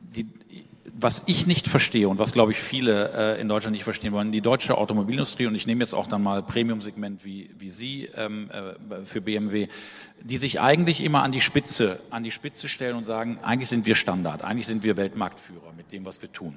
[0.00, 0.26] die,
[0.94, 4.30] was ich nicht verstehe und was, glaube ich, viele äh, in Deutschland nicht verstehen wollen,
[4.30, 8.50] die deutsche Automobilindustrie, und ich nehme jetzt auch dann mal Premium-Segment wie, wie Sie ähm,
[8.50, 9.68] äh, für BMW,
[10.20, 13.86] die sich eigentlich immer an die Spitze, an die Spitze stellen und sagen, eigentlich sind
[13.86, 16.56] wir Standard, eigentlich sind wir Weltmarktführer mit dem, was wir tun.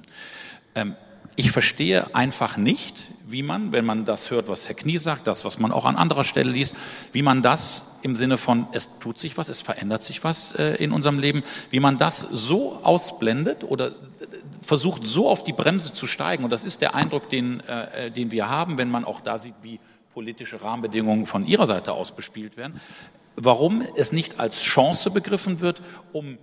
[0.74, 0.96] Ähm,
[1.36, 2.94] ich verstehe einfach nicht,
[3.28, 5.96] wie man, wenn man das hört, was Herr Knie sagt, das, was man auch an
[5.96, 6.74] anderer Stelle liest,
[7.12, 10.76] wie man das im Sinne von, es tut sich was, es verändert sich was äh,
[10.76, 13.92] in unserem Leben, wie man das so ausblendet oder
[14.62, 16.44] versucht, so auf die Bremse zu steigen.
[16.44, 19.54] Und das ist der Eindruck, den, äh, den wir haben, wenn man auch da sieht,
[19.62, 19.78] wie
[20.14, 22.80] politische Rahmenbedingungen von Ihrer Seite aus bespielt werden.
[23.34, 26.38] Warum es nicht als Chance begriffen wird, um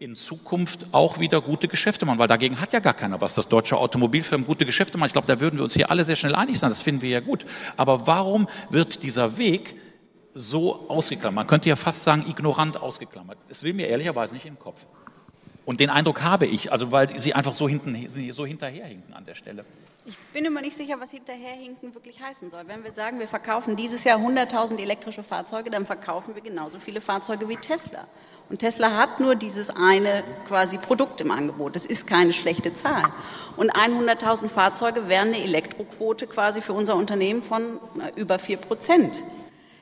[0.00, 3.48] in Zukunft auch wieder gute Geschäfte machen, weil dagegen hat ja gar keiner was, dass
[3.48, 5.08] deutsche Automobilfirmen gute Geschäfte machen.
[5.08, 7.10] Ich glaube, da würden wir uns hier alle sehr schnell einig sein, das finden wir
[7.10, 7.44] ja gut.
[7.76, 9.74] Aber warum wird dieser Weg
[10.34, 11.34] so ausgeklammert?
[11.34, 13.38] Man könnte ja fast sagen, ignorant ausgeklammert.
[13.48, 14.86] Das will mir ehrlicherweise nicht den Kopf.
[15.64, 19.34] Und den Eindruck habe ich, also weil sie einfach so, hinten, so hinterherhinken an der
[19.34, 19.64] Stelle.
[20.06, 22.62] Ich bin immer nicht sicher, was hinterherhinken wirklich heißen soll.
[22.66, 27.02] Wenn wir sagen, wir verkaufen dieses Jahr 100.000 elektrische Fahrzeuge, dann verkaufen wir genauso viele
[27.02, 28.06] Fahrzeuge wie Tesla.
[28.50, 31.76] Und Tesla hat nur dieses eine quasi Produkt im Angebot.
[31.76, 33.02] Das ist keine schlechte Zahl.
[33.56, 37.78] Und 100.000 Fahrzeuge wären eine Elektroquote quasi für unser Unternehmen von
[38.16, 39.20] über vier Prozent.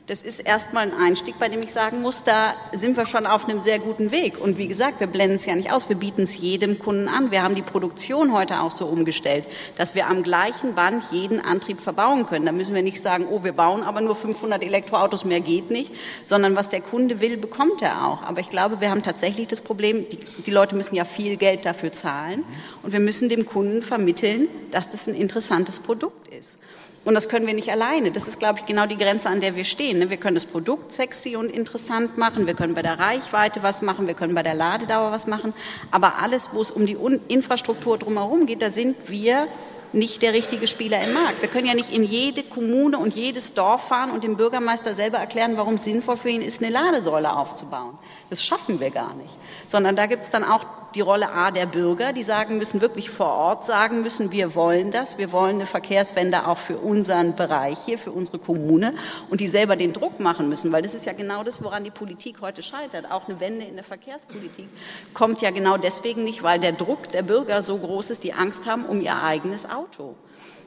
[0.06, 3.48] Das ist erstmal ein Einstieg, bei dem ich sagen muss, da sind wir schon auf
[3.48, 4.40] einem sehr guten Weg.
[4.40, 7.32] Und wie gesagt, wir blenden es ja nicht aus, wir bieten es jedem Kunden an.
[7.32, 9.44] Wir haben die Produktion heute auch so umgestellt,
[9.76, 12.46] dass wir am gleichen Band jeden Antrieb verbauen können.
[12.46, 15.90] Da müssen wir nicht sagen, oh, wir bauen aber nur 500 Elektroautos, mehr geht nicht,
[16.22, 18.22] sondern was der Kunde will, bekommt er auch.
[18.22, 21.66] Aber ich glaube, wir haben tatsächlich das Problem, die, die Leute müssen ja viel Geld
[21.66, 22.44] dafür zahlen
[22.84, 26.58] und wir müssen dem Kunden vermitteln, dass das ein interessantes Produkt ist.
[27.06, 28.10] Und das können wir nicht alleine.
[28.10, 30.00] Das ist, glaube ich, genau die Grenze, an der wir stehen.
[30.00, 30.10] Ne?
[30.10, 32.48] Wir können das Produkt sexy und interessant machen.
[32.48, 34.08] Wir können bei der Reichweite was machen.
[34.08, 35.54] Wir können bei der Ladedauer was machen.
[35.92, 39.46] Aber alles, wo es um die Infrastruktur drumherum geht, da sind wir
[39.92, 41.42] nicht der richtige Spieler im Markt.
[41.42, 45.18] Wir können ja nicht in jede Kommune und jedes Dorf fahren und dem Bürgermeister selber
[45.18, 47.96] erklären, warum es sinnvoll für ihn ist, eine Ladesäule aufzubauen.
[48.30, 49.32] Das schaffen wir gar nicht.
[49.68, 50.64] Sondern da gibt es dann auch
[50.96, 54.90] die Rolle A der Bürger, die sagen müssen, wirklich vor Ort sagen müssen, wir wollen
[54.90, 58.94] das, wir wollen eine Verkehrswende auch für unseren Bereich hier, für unsere Kommune
[59.28, 61.90] und die selber den Druck machen müssen, weil das ist ja genau das, woran die
[61.90, 63.10] Politik heute scheitert.
[63.10, 64.68] Auch eine Wende in der Verkehrspolitik
[65.12, 68.64] kommt ja genau deswegen nicht, weil der Druck der Bürger so groß ist, die Angst
[68.64, 70.14] haben um ihr eigenes Auto.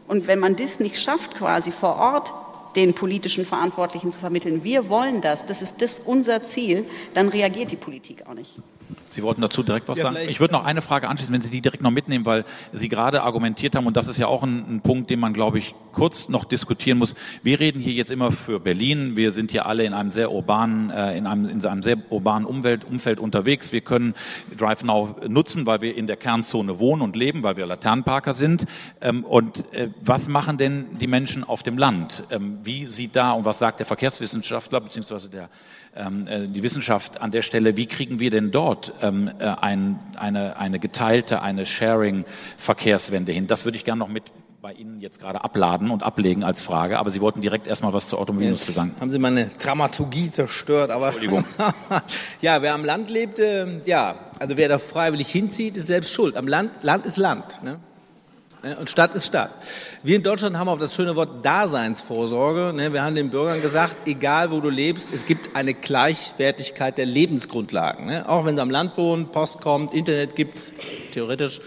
[0.08, 2.34] Und wenn man das nicht schafft, quasi vor Ort
[2.76, 7.72] den politischen Verantwortlichen zu vermitteln, wir wollen das, das ist das unser Ziel, dann reagiert
[7.72, 8.60] die Politik auch nicht.
[9.10, 10.18] Sie wollten dazu direkt was ja, sagen?
[10.28, 13.24] Ich würde noch eine Frage anschließen, wenn Sie die direkt noch mitnehmen, weil Sie gerade
[13.24, 16.30] argumentiert haben, und das ist ja auch ein, ein, Punkt, den man, glaube ich, kurz
[16.30, 17.16] noch diskutieren muss.
[17.42, 19.16] Wir reden hier jetzt immer für Berlin.
[19.16, 22.46] Wir sind hier alle in einem sehr urbanen, äh, in, einem, in einem sehr urbanen
[22.46, 23.72] Umwelt, Umfeld unterwegs.
[23.72, 24.14] Wir können
[24.56, 28.66] Drive Now nutzen, weil wir in der Kernzone wohnen und leben, weil wir Laternenparker sind.
[29.02, 32.24] Ähm, und äh, was machen denn die Menschen auf dem Land?
[32.30, 35.50] Ähm, wie sieht da und was sagt der Verkehrswissenschaftler beziehungsweise der
[35.96, 40.00] ähm, äh, die Wissenschaft an der Stelle, wie kriegen wir denn dort ähm, äh, ein,
[40.18, 43.48] eine, eine geteilte, eine Sharing-Verkehrswende hin?
[43.48, 44.24] Das würde ich gerne noch mit
[44.62, 48.08] bei Ihnen jetzt gerade abladen und ablegen als Frage, aber Sie wollten direkt erstmal was
[48.08, 48.96] zur Automobilindustrie sagen.
[49.00, 51.46] Haben Sie meine Dramaturgie zerstört, aber Entschuldigung.
[52.42, 56.36] ja, wer am Land lebt, äh, ja, also wer da freiwillig hinzieht, ist selbst schuld.
[56.36, 57.64] Am Land, Land ist Land.
[57.64, 57.80] Ne?
[58.80, 59.52] Und Stadt ist Stadt.
[60.04, 62.74] Wir in Deutschland haben auch das schöne Wort Daseinsvorsorge.
[62.74, 67.06] Ne, wir haben den Bürgern gesagt, egal wo du lebst, es gibt eine Gleichwertigkeit der
[67.06, 68.08] Lebensgrundlagen.
[68.08, 70.74] Ne, auch wenn sie am Land wohnen, Post kommt, Internet gibt's
[71.14, 71.62] theoretisch,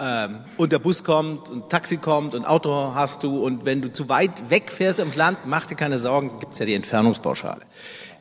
[0.00, 3.92] ähm, und der Bus kommt und Taxi kommt und Auto hast du und wenn du
[3.92, 7.60] zu weit weg fährst ins Land, mach dir keine Sorgen, gibt's ja die Entfernungspauschale.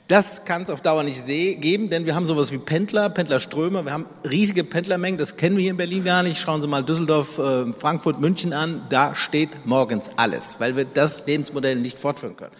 [0.09, 3.93] Das kann es auf Dauer nicht geben, denn wir haben sowas wie Pendler, Pendlerströme, wir
[3.93, 6.39] haben riesige Pendlermengen, das kennen wir hier in Berlin gar nicht.
[6.41, 11.25] Schauen Sie mal Düsseldorf, äh, Frankfurt, München an, da steht morgens alles, weil wir das
[11.25, 12.51] Lebensmodell nicht fortführen können.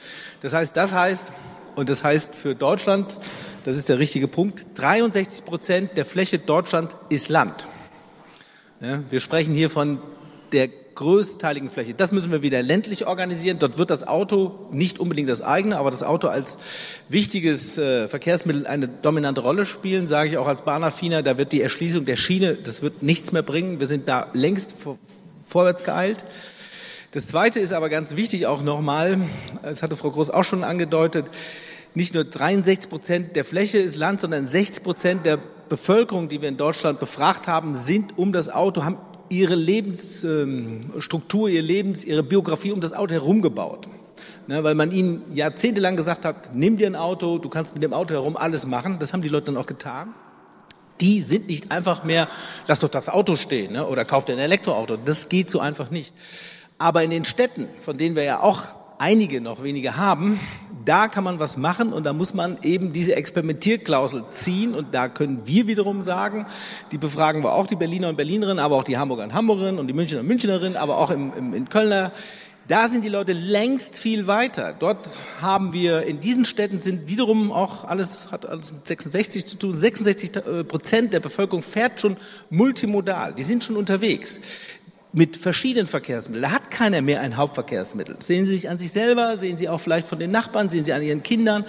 [0.41, 1.33] Das heißt, das heißt,
[1.75, 3.17] und das heißt für Deutschland,
[3.65, 7.67] das ist der richtige Punkt, 63 Prozent der Fläche Deutschland ist Land.
[8.79, 9.99] wir sprechen hier von
[10.53, 11.93] der größteiligen Fläche.
[11.93, 13.59] Das müssen wir wieder ländlich organisieren.
[13.59, 16.59] Dort wird das Auto nicht unbedingt das eigene, aber das Auto als
[17.09, 21.23] wichtiges äh, Verkehrsmittel eine dominante Rolle spielen, sage ich auch als Bahnaffiner.
[21.23, 23.79] Da wird die Erschließung der Schiene, das wird nichts mehr bringen.
[23.79, 24.97] Wir sind da längst vor,
[25.45, 26.23] vorwärts geeilt.
[27.11, 29.19] Das Zweite ist aber ganz wichtig auch nochmal,
[29.61, 31.27] das hatte Frau Groß auch schon angedeutet,
[31.93, 35.37] nicht nur 63 Prozent der Fläche ist Land, sondern 60 Prozent der
[35.69, 38.97] Bevölkerung, die wir in Deutschland befragt haben, sind um das Auto, haben
[39.33, 43.87] ihre Lebensstruktur, ihr Lebens, ihre Biografie um das Auto herum gebaut.
[44.47, 47.93] Ne, weil man ihnen jahrzehntelang gesagt hat, nimm dir ein Auto, du kannst mit dem
[47.93, 48.97] Auto herum alles machen.
[48.99, 50.13] Das haben die Leute dann auch getan.
[51.01, 52.27] Die sind nicht einfach mehr,
[52.67, 54.97] lass doch das Auto stehen ne, oder kauf dir ein Elektroauto.
[54.97, 56.13] Das geht so einfach nicht.
[56.77, 60.39] Aber in den Städten, von denen wir ja auch einige noch wenige haben,
[60.85, 65.07] da kann man was machen und da muss man eben diese Experimentierklausel ziehen und da
[65.07, 66.45] können wir wiederum sagen,
[66.91, 69.87] die befragen wir auch die Berliner und Berlinerinnen, aber auch die Hamburger und Hamburgerinnen und
[69.87, 72.11] die Münchner und Münchnerinnen, aber auch im, im, in Kölner.
[72.67, 74.73] Da sind die Leute längst viel weiter.
[74.77, 79.57] Dort haben wir, in diesen Städten sind wiederum auch alles, hat alles mit 66 zu
[79.57, 79.75] tun.
[79.75, 82.15] 66 äh, Prozent der Bevölkerung fährt schon
[82.49, 83.33] multimodal.
[83.33, 84.39] Die sind schon unterwegs
[85.13, 86.41] mit verschiedenen Verkehrsmitteln.
[86.41, 88.17] Da hat keiner mehr ein Hauptverkehrsmittel.
[88.19, 90.91] Sehen Sie sich an sich selber, sehen Sie auch vielleicht von den Nachbarn, sehen Sie
[90.91, 91.65] an Ihren Kindern.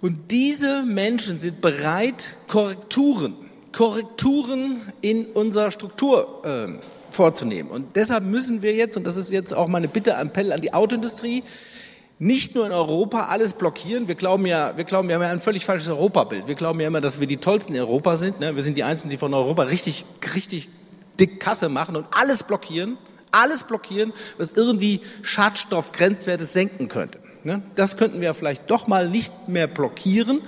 [0.00, 3.34] Und diese Menschen sind bereit, Korrekturen,
[3.72, 7.70] Korrekturen in unserer Struktur äh, vorzunehmen.
[7.70, 10.72] Und deshalb müssen wir jetzt, und das ist jetzt auch meine Bitte, Appell an die
[10.72, 11.44] Autoindustrie,
[12.18, 14.08] nicht nur in Europa alles blockieren.
[14.08, 16.46] Wir glauben ja, wir glauben, wir haben ja ein völlig falsches Europabild.
[16.46, 18.40] Wir glauben ja immer, dass wir die tollsten in Europa sind.
[18.40, 18.56] Ne?
[18.56, 20.04] Wir sind die Einzigen, die von Europa richtig,
[20.34, 20.68] richtig
[21.18, 22.98] dick Kasse machen und alles blockieren,
[23.30, 27.18] alles blockieren, was irgendwie Schadstoffgrenzwerte senken könnte.
[27.44, 27.62] Ne?
[27.74, 30.42] Das könnten wir vielleicht doch mal nicht mehr blockieren.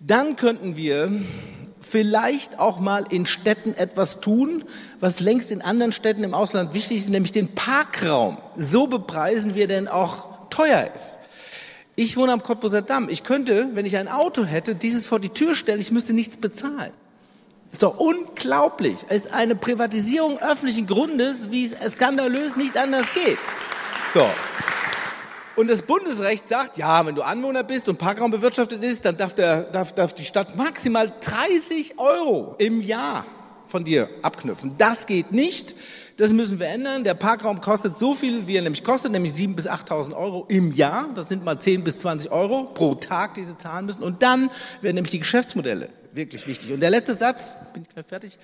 [0.00, 1.22] Dann könnten wir
[1.80, 4.64] vielleicht auch mal in Städten etwas tun,
[5.00, 9.62] was längst in anderen Städten im Ausland wichtig ist, nämlich den Parkraum so bepreisen, wie
[9.62, 11.18] er denn auch teuer ist.
[11.96, 13.08] Ich wohne am Cottbuser Damm.
[13.08, 16.36] Ich könnte, wenn ich ein Auto hätte, dieses vor die Tür stellen, ich müsste nichts
[16.36, 16.92] bezahlen.
[17.74, 18.98] Ist doch unglaublich.
[19.08, 23.36] Es ist eine Privatisierung öffentlichen Grundes, wie es skandalös nicht anders geht.
[24.14, 24.24] So.
[25.56, 29.34] Und das Bundesrecht sagt, ja, wenn du Anwohner bist und Parkraum bewirtschaftet ist, dann darf,
[29.34, 33.26] der, darf, darf die Stadt maximal 30 Euro im Jahr
[33.66, 34.76] von dir abknüpfen.
[34.78, 35.74] Das geht nicht.
[36.16, 37.02] Das müssen wir ändern.
[37.02, 40.72] Der Parkraum kostet so viel, wie er nämlich kostet, nämlich 7.000 bis 8.000 Euro im
[40.72, 41.08] Jahr.
[41.14, 44.02] Das sind mal 10 bis 20 Euro pro Tag, die Sie zahlen müssen.
[44.02, 44.50] Und dann
[44.80, 46.72] werden nämlich die Geschäftsmodelle wirklich wichtig.
[46.72, 48.38] Und der letzte Satz, bin ich gleich fertig,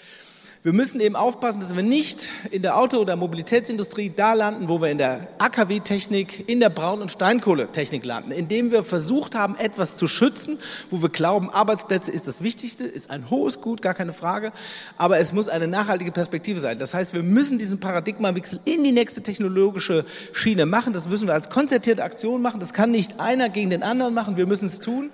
[0.62, 4.82] wir müssen eben aufpassen, dass wir nicht in der Auto- oder Mobilitätsindustrie da landen, wo
[4.82, 9.96] wir in der AKW-Technik, in der Braun- und Steinkohletechnik landen, indem wir versucht haben, etwas
[9.96, 10.58] zu schützen,
[10.90, 14.52] wo wir glauben, Arbeitsplätze ist das Wichtigste, ist ein hohes Gut, gar keine Frage,
[14.98, 16.78] aber es muss eine nachhaltige Perspektive sein.
[16.78, 20.92] Das heißt, wir müssen diesen Paradigmawechsel in die nächste technologische Schiene machen.
[20.92, 22.60] Das müssen wir als konzertierte Aktion machen.
[22.60, 24.36] Das kann nicht einer gegen den anderen machen.
[24.36, 25.08] Wir müssen es tun.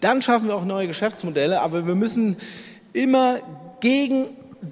[0.00, 2.38] Dann schaffen wir auch neue Geschäftsmodelle, aber wir müssen
[2.94, 3.36] immer
[3.80, 4.24] gegen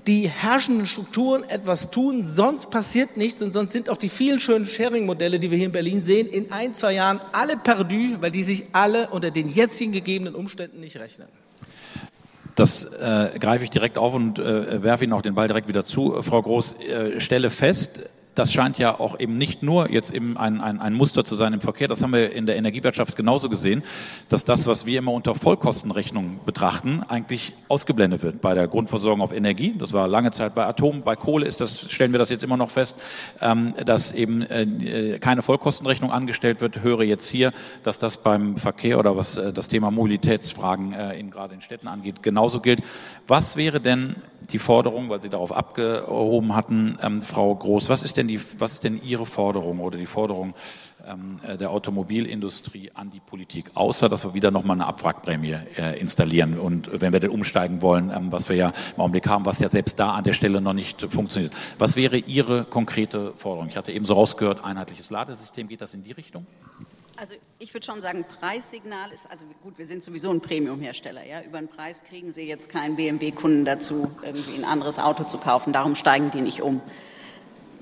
[0.07, 4.67] die herrschenden Strukturen etwas tun, sonst passiert nichts und sonst sind auch die vielen schönen
[4.67, 8.43] Sharing-Modelle, die wir hier in Berlin sehen, in ein, zwei Jahren alle perdu, weil die
[8.43, 11.29] sich alle unter den jetzigen gegebenen Umständen nicht rechnen.
[12.55, 15.85] Das äh, greife ich direkt auf und äh, werfe Ihnen auch den Ball direkt wieder
[15.85, 16.23] zu.
[16.23, 17.99] Frau Groß, äh, stelle fest,
[18.35, 21.53] das scheint ja auch eben nicht nur jetzt eben ein, ein, ein Muster zu sein
[21.53, 23.83] im Verkehr, das haben wir in der Energiewirtschaft genauso gesehen,
[24.29, 29.33] dass das, was wir immer unter Vollkostenrechnung betrachten, eigentlich ausgeblendet wird bei der Grundversorgung auf
[29.33, 29.75] Energie.
[29.79, 32.57] Das war lange Zeit bei Atom, bei Kohle ist das, stellen wir das jetzt immer
[32.57, 32.97] noch fest,
[33.41, 36.83] ähm, dass eben äh, keine Vollkostenrechnung angestellt wird.
[36.83, 41.31] Höre jetzt hier, dass das beim Verkehr oder was äh, das Thema Mobilitätsfragen äh, in,
[41.31, 42.81] gerade in Städten angeht, genauso gilt.
[43.27, 44.17] Was wäre denn
[44.53, 48.75] die Forderung, weil Sie darauf abgehoben hatten, ähm, Frau Groß, was ist denn die, was
[48.75, 50.55] ist denn Ihre Forderung oder die Forderung
[51.07, 55.99] ähm, äh, der Automobilindustrie an die Politik, außer dass wir wieder nochmal eine Abwrackprämie äh,
[55.99, 59.61] installieren und wenn wir denn umsteigen wollen, ähm, was wir ja im Augenblick haben, was
[59.61, 61.53] ja selbst da an der Stelle noch nicht funktioniert.
[61.79, 63.69] Was wäre Ihre konkrete Forderung?
[63.69, 66.47] Ich hatte eben so rausgehört, einheitliches Ladesystem, geht das in die Richtung?
[67.17, 71.25] Also ich würde schon sagen, Preissignal ist, also gut, wir sind sowieso ein Premium-Hersteller.
[71.25, 71.43] Ja?
[71.43, 75.73] Über den Preis kriegen Sie jetzt keinen BMW-Kunden dazu, irgendwie ein anderes Auto zu kaufen.
[75.73, 76.81] Darum steigen die nicht um.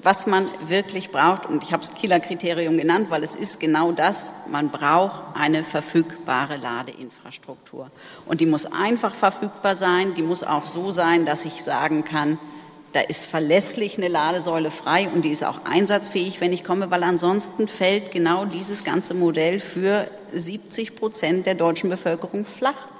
[0.04, 3.92] Was man wirklich braucht, und ich habe das Kieler Kriterium genannt, weil es ist genau
[3.92, 7.88] das, man braucht eine verfügbare Ladeinfrastruktur.
[8.26, 12.38] Und die muss einfach verfügbar sein, die muss auch so sein, dass ich sagen kann,
[12.92, 17.04] da ist verlässlich eine Ladesäule frei und die ist auch einsatzfähig, wenn ich komme, weil
[17.04, 22.91] ansonsten fällt genau dieses ganze Modell für 70 Prozent der deutschen Bevölkerung flach.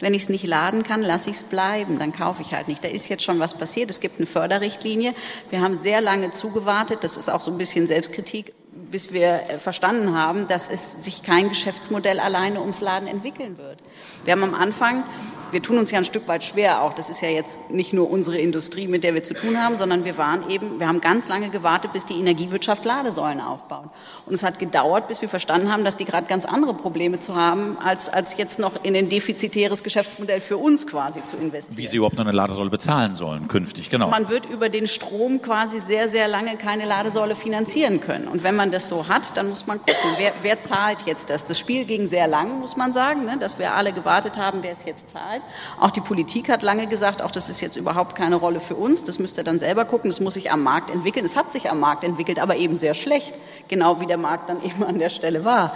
[0.00, 2.82] Wenn ich es nicht laden kann, lasse ich es bleiben, dann kaufe ich halt nicht.
[2.82, 3.90] Da ist jetzt schon was passiert.
[3.90, 5.14] Es gibt eine Förderrichtlinie.
[5.50, 7.04] Wir haben sehr lange zugewartet.
[7.04, 8.54] Das ist auch so ein bisschen Selbstkritik,
[8.90, 13.78] bis wir verstanden haben, dass es sich kein Geschäftsmodell alleine ums Laden entwickeln wird.
[14.24, 15.04] Wir haben am Anfang
[15.52, 16.94] wir tun uns ja ein Stück weit schwer auch.
[16.94, 20.04] Das ist ja jetzt nicht nur unsere Industrie, mit der wir zu tun haben, sondern
[20.04, 23.90] wir waren eben, wir haben ganz lange gewartet, bis die Energiewirtschaft Ladesäulen aufbaut.
[24.26, 27.34] Und es hat gedauert, bis wir verstanden haben, dass die gerade ganz andere Probleme zu
[27.34, 31.76] haben, als, als jetzt noch in ein defizitäres Geschäftsmodell für uns quasi zu investieren.
[31.76, 34.08] Wie sie überhaupt noch eine Ladesäule bezahlen sollen künftig, genau.
[34.08, 38.28] Man wird über den Strom quasi sehr, sehr lange keine Ladesäule finanzieren können.
[38.28, 41.44] Und wenn man das so hat, dann muss man gucken, wer, wer zahlt jetzt das?
[41.44, 44.72] Das Spiel ging sehr lang, muss man sagen, ne, dass wir alle gewartet haben, wer
[44.72, 45.39] es jetzt zahlt.
[45.40, 45.80] Zeit.
[45.80, 49.04] Auch die Politik hat lange gesagt, auch das ist jetzt überhaupt keine Rolle für uns.
[49.04, 50.10] Das müsst ihr dann selber gucken.
[50.10, 51.24] Das muss sich am Markt entwickeln.
[51.24, 53.34] Es hat sich am Markt entwickelt, aber eben sehr schlecht.
[53.68, 55.74] Genau wie der Markt dann eben an der Stelle war.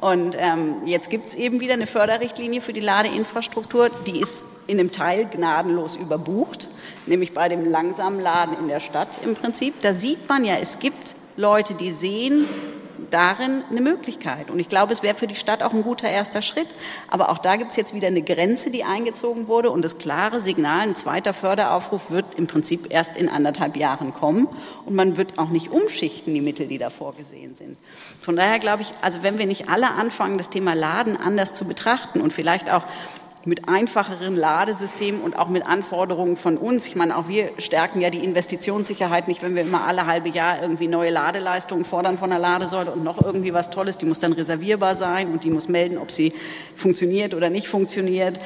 [0.00, 3.90] Und ähm, jetzt gibt es eben wieder eine Förderrichtlinie für die Ladeinfrastruktur.
[4.06, 6.68] Die ist in einem Teil gnadenlos überbucht,
[7.06, 9.80] nämlich bei dem langsamen Laden in der Stadt im Prinzip.
[9.80, 12.46] Da sieht man ja, es gibt Leute, die sehen,
[13.10, 14.50] darin eine Möglichkeit.
[14.50, 16.68] Und ich glaube, es wäre für die Stadt auch ein guter erster Schritt.
[17.08, 19.70] Aber auch da gibt es jetzt wieder eine Grenze, die eingezogen wurde.
[19.70, 24.48] Und das klare Signal, ein zweiter Förderaufruf wird im Prinzip erst in anderthalb Jahren kommen.
[24.84, 27.76] Und man wird auch nicht umschichten, die Mittel, die da vorgesehen sind.
[28.20, 31.64] Von daher glaube ich, also wenn wir nicht alle anfangen, das Thema Laden anders zu
[31.64, 32.82] betrachten und vielleicht auch
[33.48, 36.86] mit einfacheren Ladesystemen und auch mit Anforderungen von uns.
[36.86, 40.60] Ich meine, auch wir stärken ja die Investitionssicherheit nicht, wenn wir immer alle halbe Jahr
[40.60, 43.96] irgendwie neue Ladeleistungen fordern von der Ladesäule und noch irgendwie was Tolles.
[43.96, 46.34] Die muss dann reservierbar sein und die muss melden, ob sie
[46.74, 48.38] funktioniert oder nicht funktioniert.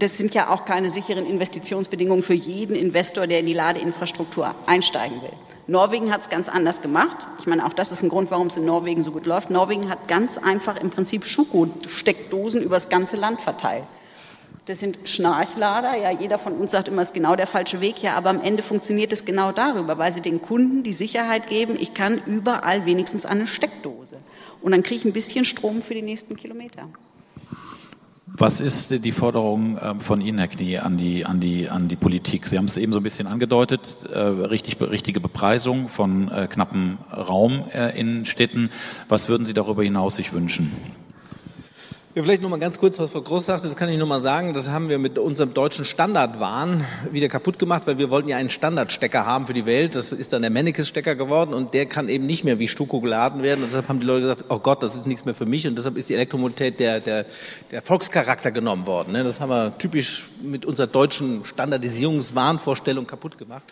[0.00, 5.20] Das sind ja auch keine sicheren Investitionsbedingungen für jeden Investor, der in die Ladeinfrastruktur einsteigen
[5.20, 5.32] will.
[5.66, 7.28] Norwegen hat es ganz anders gemacht.
[7.38, 9.50] Ich meine, auch das ist ein Grund, warum es in Norwegen so gut läuft.
[9.50, 13.84] Norwegen hat ganz einfach im Prinzip Schuko-Steckdosen übers ganze Land verteilt.
[14.64, 15.94] Das sind Schnarchlader.
[15.98, 18.02] Ja, jeder von uns sagt immer, es ist genau der falsche Weg.
[18.02, 21.76] Ja, aber am Ende funktioniert es genau darüber, weil sie den Kunden die Sicherheit geben,
[21.78, 24.16] ich kann überall wenigstens eine Steckdose.
[24.62, 26.88] Und dann kriege ich ein bisschen Strom für die nächsten Kilometer.
[28.40, 31.96] Was ist die Forderung ähm, von Ihnen, Herr Knie, an die, an die, an die
[31.96, 32.48] Politik?
[32.48, 36.96] Sie haben es eben so ein bisschen angedeutet, äh, richtig, richtige Bepreisung von äh, knappem
[37.12, 38.70] Raum äh, in Städten.
[39.10, 40.72] Was würden Sie darüber hinaus sich wünschen?
[42.12, 44.20] Ja, vielleicht noch mal ganz kurz, was Frau Groß sagte, das kann ich noch mal
[44.20, 44.52] sagen.
[44.52, 48.50] Das haben wir mit unserem deutschen Standardwahn wieder kaputt gemacht, weil wir wollten ja einen
[48.50, 49.94] Standardstecker haben für die Welt.
[49.94, 53.44] Das ist dann der Mennekes-Stecker geworden und der kann eben nicht mehr wie Stuko geladen
[53.44, 53.62] werden.
[53.62, 55.68] Und deshalb haben die Leute gesagt, oh Gott, das ist nichts mehr für mich.
[55.68, 57.26] Und deshalb ist die Elektromobilität der, der,
[57.70, 59.12] der Volkscharakter genommen worden.
[59.12, 59.22] Ne?
[59.22, 63.62] Das haben wir typisch mit unserer deutschen Standardisierungswahnvorstellung kaputt gemacht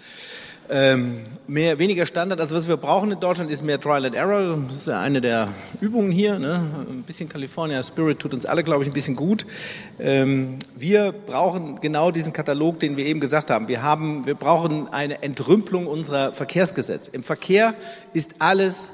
[0.71, 2.41] ähm, mehr, weniger Standard.
[2.41, 4.59] Also was wir brauchen in Deutschland ist mehr Trial and Error.
[4.69, 5.49] Das ist ja eine der
[5.81, 6.39] Übungen hier.
[6.39, 6.63] Ne?
[6.89, 9.47] Ein bisschen California Spirit tut uns alle, glaube ich, ein bisschen gut.
[9.99, 13.69] Ähm, wir brauchen genau diesen Katalog, den wir eben gesagt haben.
[13.69, 17.11] Wir haben, wir brauchen eine Entrümpelung unserer Verkehrsgesetze.
[17.13, 17.75] Im Verkehr
[18.13, 18.93] ist alles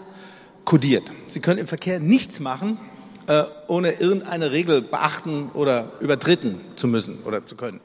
[0.65, 1.11] kodiert.
[1.29, 2.79] Sie können im Verkehr nichts machen,
[3.69, 7.81] ohne irgendeine Regel beachten oder übertreten zu müssen oder zu können.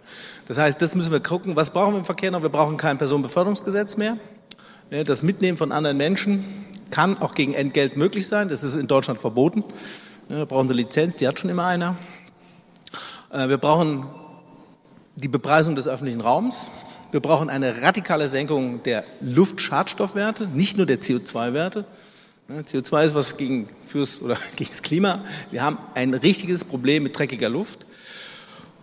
[0.48, 1.56] Das heißt, das müssen wir gucken.
[1.56, 2.42] Was brauchen wir im Verkehr noch?
[2.42, 4.18] Wir brauchen kein Personenbeförderungsgesetz mehr.
[4.90, 6.44] Das Mitnehmen von anderen Menschen
[6.92, 8.50] kann auch gegen Entgelt möglich sein.
[8.50, 9.64] Das ist in Deutschland verboten.
[10.28, 11.96] Da brauchen Sie Lizenz, die hat schon immer einer.
[13.32, 14.06] Äh, wir brauchen
[15.16, 16.72] die Bepreisung des öffentlichen Raums.
[17.12, 21.86] Wir brauchen eine radikale Senkung der Luftschadstoffwerte, nicht nur der CO2-Werte.
[22.50, 25.24] CO2 ist was gegen, fürs, oder gegen das Klima.
[25.52, 27.86] Wir haben ein richtiges Problem mit dreckiger Luft.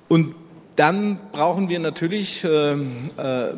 [0.09, 0.35] Und
[0.77, 2.77] dann brauchen wir natürlich, äh, äh,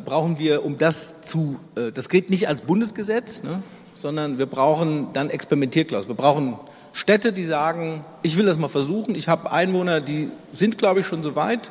[0.05, 3.63] brauchen wir, um das zu, äh, das geht nicht als Bundesgesetz, ne,
[3.95, 6.09] sondern wir brauchen dann Experimentierklaus.
[6.09, 6.55] Wir brauchen
[6.93, 9.15] Städte, die sagen, ich will das mal versuchen.
[9.15, 11.71] Ich habe Einwohner, die sind, glaube ich, schon so weit.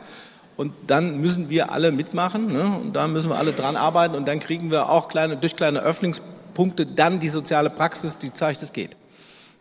[0.58, 2.52] Und dann müssen wir alle mitmachen.
[2.52, 2.80] Ne?
[2.82, 4.16] Und da müssen wir alle dran arbeiten.
[4.16, 8.34] Und dann kriegen wir auch kleine, durch kleine Öffnungspunkte Punkte dann die soziale Praxis, die
[8.34, 8.98] zeigt, es geht.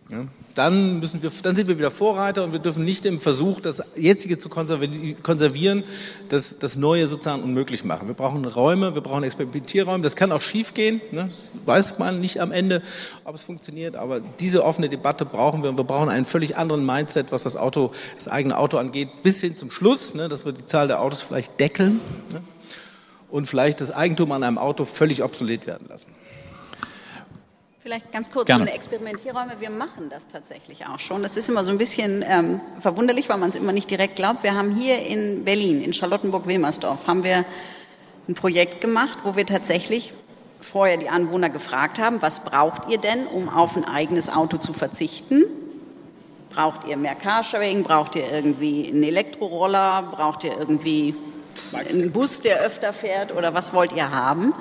[0.09, 3.61] Ja, dann, müssen wir, dann sind wir wieder Vorreiter und wir dürfen nicht im Versuch,
[3.61, 5.85] das jetzige zu konservieren,
[6.31, 8.09] das, das Neue sozusagen unmöglich machen.
[8.09, 10.03] Wir brauchen Räume, wir brauchen Experimentierräume.
[10.03, 11.03] Das kann auch schiefgehen.
[11.13, 11.25] Ne?
[11.25, 12.83] Das weiß man nicht am Ende,
[13.25, 13.97] ob es funktioniert.
[13.97, 17.59] Aber diese offene Debatte brauchen wir und wir brauchen einen völlig anderen Mindset, was das
[17.59, 20.31] Auto, das eigene Auto angeht, bis hin zum Schluss, ne?
[20.31, 22.01] dass wir die Zahl der Autos vielleicht deckeln
[22.33, 22.41] ne?
[23.29, 26.11] und vielleicht das Eigentum an einem Auto völlig obsolet werden lassen.
[27.87, 28.65] Vielleicht ganz kurz Gerne.
[28.65, 29.61] so eine Experimentierräume.
[29.61, 31.23] Wir machen das tatsächlich auch schon.
[31.23, 34.43] Das ist immer so ein bisschen ähm, verwunderlich, weil man es immer nicht direkt glaubt.
[34.43, 37.45] Wir haben hier in Berlin, in Charlottenburg-Wilmersdorf, haben wir
[38.29, 40.13] ein Projekt gemacht, wo wir tatsächlich
[40.61, 44.73] vorher die Anwohner gefragt haben, was braucht ihr denn, um auf ein eigenes Auto zu
[44.73, 45.45] verzichten?
[46.51, 47.85] Braucht ihr mehr Carsharing?
[47.85, 50.09] Braucht ihr irgendwie einen Elektroroller?
[50.11, 51.15] Braucht ihr irgendwie
[51.73, 53.33] einen Bus, der öfter fährt?
[53.33, 54.55] Oder was wollt ihr haben?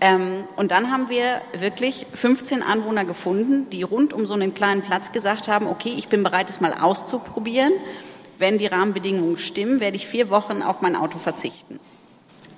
[0.00, 4.82] Ähm, und dann haben wir wirklich 15 Anwohner gefunden, die rund um so einen kleinen
[4.82, 7.72] Platz gesagt haben, okay, ich bin bereit, es mal auszuprobieren.
[8.38, 11.80] Wenn die Rahmenbedingungen stimmen, werde ich vier Wochen auf mein Auto verzichten.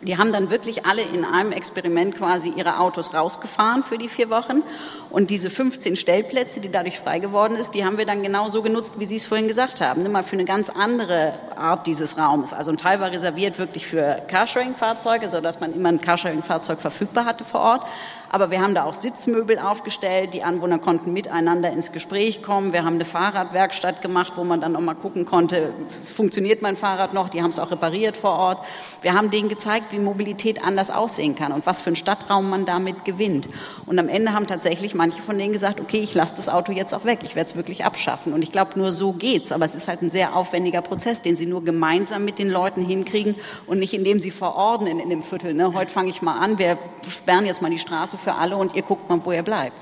[0.02, 4.30] Die haben dann wirklich alle in einem Experiment quasi ihre Autos rausgefahren für die vier
[4.30, 4.62] Wochen.
[5.10, 8.94] Und diese 15 Stellplätze, die dadurch frei geworden ist, die haben wir dann genauso genutzt,
[8.96, 10.10] wie Sie es vorhin gesagt haben.
[10.10, 12.54] Mal für eine ganz andere Art dieses Raums.
[12.54, 17.44] Also ein Teil war reserviert wirklich für Carsharing-Fahrzeuge, sodass man immer ein Carsharing-Fahrzeug verfügbar hatte
[17.44, 17.86] vor Ort.
[18.32, 20.34] Aber wir haben da auch Sitzmöbel aufgestellt.
[20.34, 22.72] Die Anwohner konnten miteinander ins Gespräch kommen.
[22.72, 25.72] Wir haben eine Fahrradwerkstatt gemacht, wo man dann noch mal gucken konnte,
[26.04, 27.28] funktioniert mein Fahrrad noch?
[27.28, 28.64] Die haben es auch repariert vor Ort.
[29.02, 32.66] Wir haben denen gezeigt, wie Mobilität anders aussehen kann und was für einen Stadtraum man
[32.66, 33.48] damit gewinnt.
[33.84, 36.94] Und am Ende haben tatsächlich manche von denen gesagt, okay, ich lasse das Auto jetzt
[36.94, 37.20] auch weg.
[37.24, 38.32] Ich werde es wirklich abschaffen.
[38.32, 39.50] Und ich glaube, nur so geht's.
[39.50, 42.82] Aber es ist halt ein sehr aufwendiger Prozess, den sie nur gemeinsam mit den Leuten
[42.86, 43.34] hinkriegen
[43.66, 45.52] und nicht indem sie verordnen in dem Viertel.
[45.52, 45.74] Ne?
[45.74, 48.82] Heute fange ich mal an, wir sperren jetzt mal die Straße für alle und ihr
[48.82, 49.76] guckt mal, wo ihr bleibt.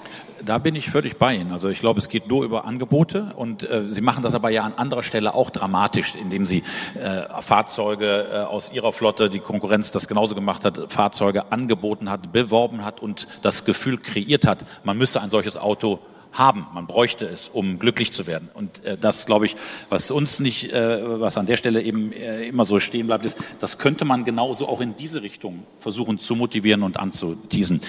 [0.45, 1.53] Da bin ich völlig bei Ihnen.
[1.53, 4.63] Also ich glaube, es geht nur über Angebote und äh, Sie machen das aber ja
[4.63, 6.63] an anderer Stelle auch dramatisch, indem Sie
[6.95, 12.33] äh, Fahrzeuge äh, aus Ihrer Flotte, die Konkurrenz das genauso gemacht hat, Fahrzeuge angeboten hat,
[12.33, 15.99] beworben hat und das Gefühl kreiert hat, man müsse ein solches Auto
[16.33, 16.67] haben.
[16.73, 18.49] Man bräuchte es, um glücklich zu werden.
[18.55, 19.57] Und äh, das, glaube ich,
[19.89, 23.37] was uns nicht, äh, was an der Stelle eben äh, immer so stehen bleibt, ist,
[23.59, 27.81] das könnte man genauso auch in diese Richtung versuchen zu motivieren und anzuteasen.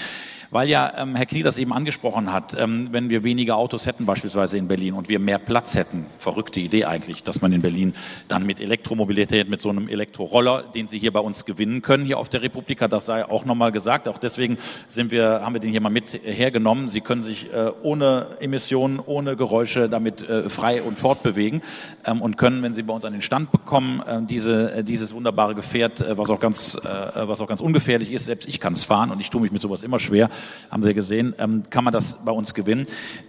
[0.51, 4.07] Weil ja ähm, Herr Knie das eben angesprochen hat, ähm, wenn wir weniger Autos hätten
[4.07, 7.93] beispielsweise in Berlin und wir mehr Platz hätten, verrückte Idee eigentlich, dass man in Berlin
[8.27, 12.17] dann mit Elektromobilität, mit so einem Elektroroller, den Sie hier bei uns gewinnen können, hier
[12.17, 14.07] auf der Republika, das sei auch nochmal gesagt.
[14.07, 14.57] Auch deswegen
[14.87, 16.89] sind wir, haben wir den hier mal mit hergenommen.
[16.89, 21.61] Sie können sich äh, ohne Emissionen, ohne Geräusche damit äh, frei und fortbewegen
[22.05, 25.13] ähm, und können, wenn Sie bei uns an den Stand bekommen, äh, diese, äh, dieses
[25.13, 28.73] wunderbare Gefährt, äh, was auch ganz, äh, was auch ganz ungefährlich ist, selbst ich kann
[28.73, 30.29] es fahren und ich tue mich mit sowas immer schwer,
[30.71, 32.85] haben Sie gesehen, ähm, kann man das bei uns gewinnen.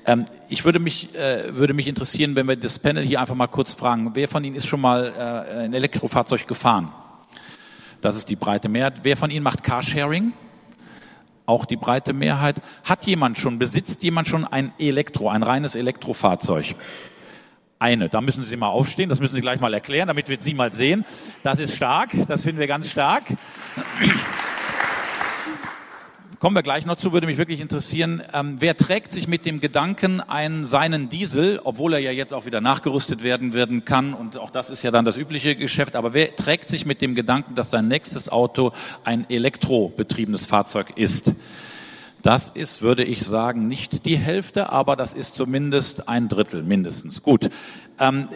[0.06, 3.46] Ähm, ich würde mich, äh, würde mich interessieren, wenn wir das Panel hier einfach mal
[3.46, 6.92] kurz fragen, wer von Ihnen ist schon mal äh, ein Elektrofahrzeug gefahren?
[8.00, 9.00] Das ist die breite Mehrheit.
[9.02, 10.32] Wer von Ihnen macht Carsharing?
[11.46, 12.56] Auch die breite Mehrheit.
[12.84, 16.74] Hat jemand schon, besitzt jemand schon ein Elektro, ein reines Elektrofahrzeug?
[17.78, 18.08] Eine.
[18.08, 20.72] Da müssen Sie mal aufstehen, das müssen Sie gleich mal erklären, damit wir Sie mal
[20.72, 21.04] sehen.
[21.42, 23.24] Das ist stark, das finden wir ganz stark.
[26.41, 29.61] Kommen wir gleich noch zu, würde mich wirklich interessieren, ähm, wer trägt sich mit dem
[29.61, 34.38] Gedanken, einen seinen Diesel, obwohl er ja jetzt auch wieder nachgerüstet werden, werden kann, und
[34.38, 37.55] auch das ist ja dann das übliche Geschäft, aber wer trägt sich mit dem Gedanken,
[37.55, 38.72] dass sein nächstes Auto
[39.05, 41.34] ein elektrobetriebenes Fahrzeug ist?
[42.22, 47.22] Das ist, würde ich sagen, nicht die Hälfte, aber das ist zumindest ein Drittel mindestens.
[47.22, 47.51] Gut.
[47.99, 48.30] Ähm,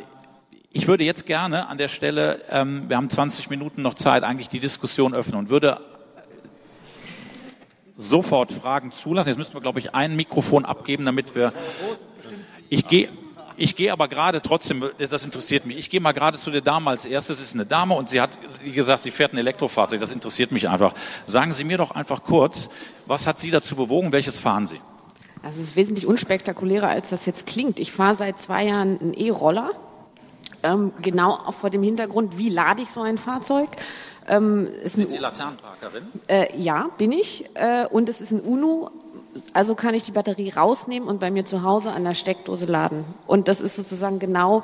[0.73, 4.51] ich würde jetzt gerne an der Stelle, ähm, wir haben 20 Minuten noch Zeit, eigentlich
[4.51, 5.81] die Diskussion öffnen und würde
[7.97, 9.29] sofort Fragen zulassen.
[9.31, 11.53] Jetzt müssen wir, glaube ich, ein Mikrofon abgeben, damit wir.
[12.69, 13.09] Ich gehe.
[13.57, 16.91] Ich gehe aber gerade trotzdem, das interessiert mich, ich gehe mal gerade zu der Dame
[16.91, 17.41] als erstes.
[17.41, 20.01] Ist eine Dame und sie hat, wie gesagt, sie fährt ein Elektrofahrzeug.
[20.01, 20.93] Das interessiert mich einfach.
[21.27, 22.69] Sagen Sie mir doch einfach kurz,
[23.07, 24.11] was hat Sie dazu bewogen?
[24.11, 24.81] Welches fahren Sie?
[25.45, 27.79] Also es ist wesentlich unspektakulärer, als das jetzt klingt.
[27.79, 29.71] Ich fahre seit zwei Jahren einen E-Roller.
[30.65, 33.69] Ähm, genau vor dem Hintergrund, wie lade ich so ein Fahrzeug?
[34.29, 36.07] Ähm, Sind Sie Laternenparkerin?
[36.29, 37.45] Äh, ja, bin ich.
[37.55, 38.91] Äh, und es ist ein UNO.
[39.53, 43.05] Also kann ich die Batterie rausnehmen und bei mir zu Hause an der Steckdose laden.
[43.27, 44.63] Und das ist sozusagen genau,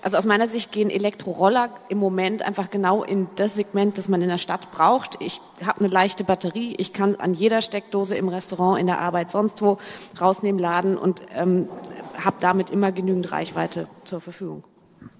[0.00, 4.22] also aus meiner Sicht gehen Elektroroller im Moment einfach genau in das Segment, das man
[4.22, 5.16] in der Stadt braucht.
[5.20, 9.30] Ich habe eine leichte Batterie, ich kann an jeder Steckdose im Restaurant, in der Arbeit,
[9.30, 9.78] sonst wo
[10.20, 11.68] rausnehmen, laden und ähm,
[12.16, 14.64] habe damit immer genügend Reichweite zur Verfügung.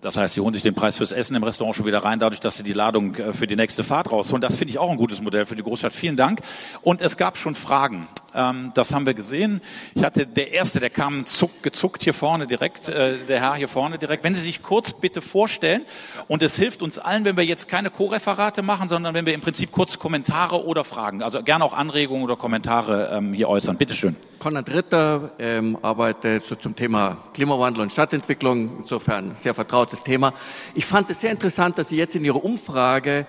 [0.02, 2.40] Das heißt, sie holen sich den Preis fürs Essen im Restaurant schon wieder rein, dadurch,
[2.40, 4.40] dass sie die Ladung äh, für die nächste Fahrt rausholen.
[4.40, 5.92] Das finde ich auch ein gutes Modell für die Großstadt.
[5.94, 6.40] Vielen Dank.
[6.82, 8.08] Und es gab schon Fragen.
[8.34, 9.60] Ähm, das haben wir gesehen.
[9.94, 13.68] Ich hatte der Erste, der kam zuck, gezuckt hier vorne direkt, äh, der Herr hier
[13.68, 14.24] vorne direkt.
[14.24, 15.82] Wenn Sie sich kurz bitte vorstellen,
[16.26, 19.40] und es hilft uns allen, wenn wir jetzt keine Co-Referate machen, sondern wenn wir im
[19.40, 23.76] Prinzip kurz Kommentare oder Fragen, also gerne auch Anregungen oder Kommentare ähm, hier äußern.
[23.76, 24.16] Bitte schön.
[24.42, 29.54] Konrad Ritter ähm, arbeitet so zum Thema Klimawandel und Stadtentwicklung, insofern sehr
[29.92, 30.32] vertrautes Thema.
[30.74, 33.26] Ich fand es sehr interessant, dass Sie jetzt in Ihrer Umfrage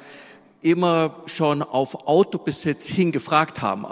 [0.61, 3.86] immer schon auf Autobesitz hingefragt haben.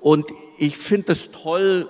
[0.00, 0.26] Und
[0.58, 1.88] ich finde es toll,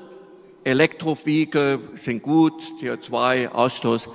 [0.66, 4.08] Elektrovehikel sind gut, CO2-Ausstoß.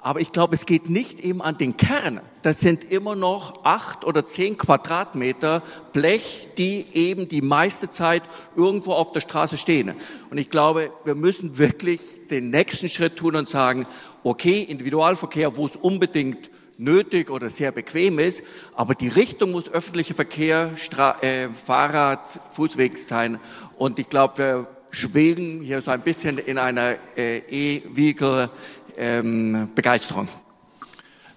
[0.00, 2.20] Aber ich glaube, es geht nicht eben an den Kern.
[2.42, 8.22] Das sind immer noch acht oder zehn Quadratmeter Blech, die eben die meiste Zeit
[8.54, 9.94] irgendwo auf der Straße stehen.
[10.30, 12.00] Und ich glaube, wir müssen wirklich
[12.30, 13.84] den nächsten Schritt tun und sagen,
[14.22, 18.44] okay, Individualverkehr, wo es unbedingt nötig oder sehr bequem ist,
[18.76, 23.40] aber die Richtung muss öffentlicher Verkehr, Stra äh, Fahrrad, Fußweg sein.
[23.76, 28.48] Und ich glaube, wir schweben hier so ein bisschen in einer äh, E-Vehicle
[28.96, 30.26] ähm, Begeisterung.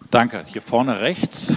[0.10, 0.46] Danke.
[0.48, 1.54] Hier vorne rechts.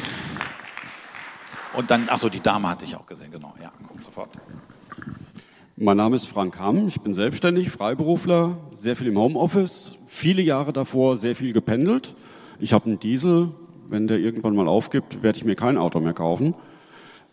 [1.75, 3.55] Und dann, achso, die Dame hatte ich auch gesehen, genau.
[3.63, 4.31] Ja, kommt sofort.
[5.77, 10.73] Mein Name ist Frank Hamm, ich bin selbstständig, Freiberufler, sehr viel im Homeoffice, viele Jahre
[10.73, 12.15] davor sehr viel gependelt.
[12.59, 13.53] Ich habe einen Diesel,
[13.89, 16.55] wenn der irgendwann mal aufgibt, werde ich mir kein Auto mehr kaufen.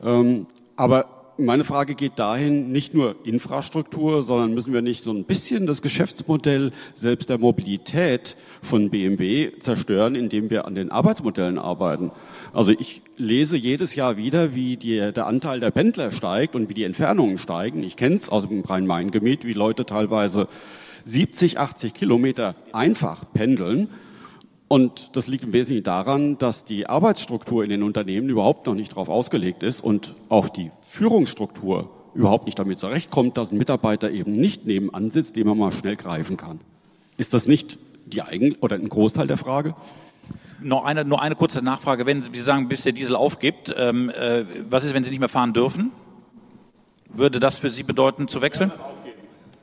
[0.01, 0.47] Ähm,
[0.77, 5.65] aber meine Frage geht dahin, nicht nur Infrastruktur, sondern müssen wir nicht so ein bisschen
[5.65, 12.11] das Geschäftsmodell selbst der Mobilität von BMW zerstören, indem wir an den Arbeitsmodellen arbeiten.
[12.53, 16.73] Also ich lese jedes Jahr wieder, wie die, der Anteil der Pendler steigt und wie
[16.73, 17.83] die Entfernungen steigen.
[17.83, 20.47] Ich kenne es aus dem Rhein-Main-Gebiet, wie Leute teilweise
[21.05, 23.89] 70, 80 Kilometer einfach pendeln
[24.69, 28.91] und das liegt im Wesentlichen daran, dass die Arbeitsstruktur in den Unternehmen überhaupt noch nicht
[28.91, 34.35] darauf ausgelegt ist und auch die Führungsstruktur überhaupt nicht damit zurechtkommt, dass ein Mitarbeiter eben
[34.35, 36.59] nicht nebenan sitzt, den man mal schnell greifen kann.
[37.17, 37.77] Ist das nicht
[38.07, 39.75] die Eigen oder ein Großteil der Frage?
[40.59, 42.07] Nur eine, nur eine kurze Nachfrage.
[42.07, 45.29] Wenn Sie sagen, bis der Diesel aufgibt, ähm, äh, was ist, wenn Sie nicht mehr
[45.29, 45.91] fahren dürfen?
[47.07, 48.71] Würde das für Sie bedeuten, zu wechseln?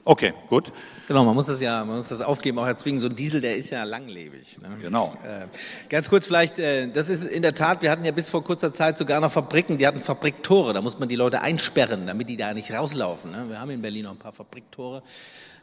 [0.09, 0.73] Okay, gut.
[1.09, 3.01] Genau, man muss das ja, man muss das aufgeben, auch erzwingen.
[3.01, 4.57] So ein Diesel, der ist ja langlebig.
[4.63, 4.69] Ne?
[4.81, 5.13] Genau.
[5.25, 5.49] Äh,
[5.89, 8.73] ganz kurz vielleicht, äh, das ist in der Tat, wir hatten ja bis vor kurzer
[8.73, 12.37] Zeit sogar noch Fabriken, die hatten Fabriktore, da muss man die Leute einsperren, damit die
[12.37, 13.33] da nicht rauslaufen.
[13.33, 13.47] Ne?
[13.49, 15.03] Wir haben in Berlin noch ein paar Fabriktore.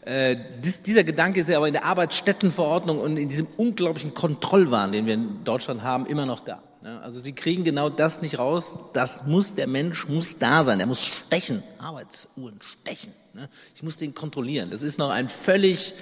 [0.03, 4.91] Äh, dies, dieser Gedanke ist ja aber in der Arbeitsstättenverordnung und in diesem unglaublichen Kontrollwahn,
[4.91, 6.61] den wir in Deutschland haben, immer noch da.
[6.83, 6.99] Ne?
[7.01, 8.77] Also sie kriegen genau das nicht raus.
[8.93, 10.79] Das muss, der Mensch muss da sein.
[10.79, 11.63] Er muss stechen.
[11.79, 13.13] Arbeitsuhren stechen.
[13.33, 13.47] Ne?
[13.73, 14.69] Ich muss den kontrollieren.
[14.69, 15.93] Das ist noch ein völlig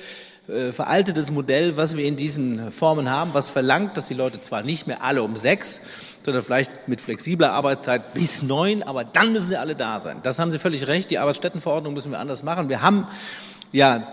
[0.47, 4.63] äh, veraltetes Modell, was wir in diesen Formen haben, was verlangt, dass die Leute zwar
[4.63, 5.82] nicht mehr alle um sechs,
[6.25, 10.17] sondern vielleicht mit flexibler Arbeitszeit bis neun, aber dann müssen sie alle da sein.
[10.23, 11.09] Das haben Sie völlig recht.
[11.11, 12.69] Die Arbeitsstättenverordnung müssen wir anders machen.
[12.69, 13.07] Wir haben
[13.71, 14.07] ja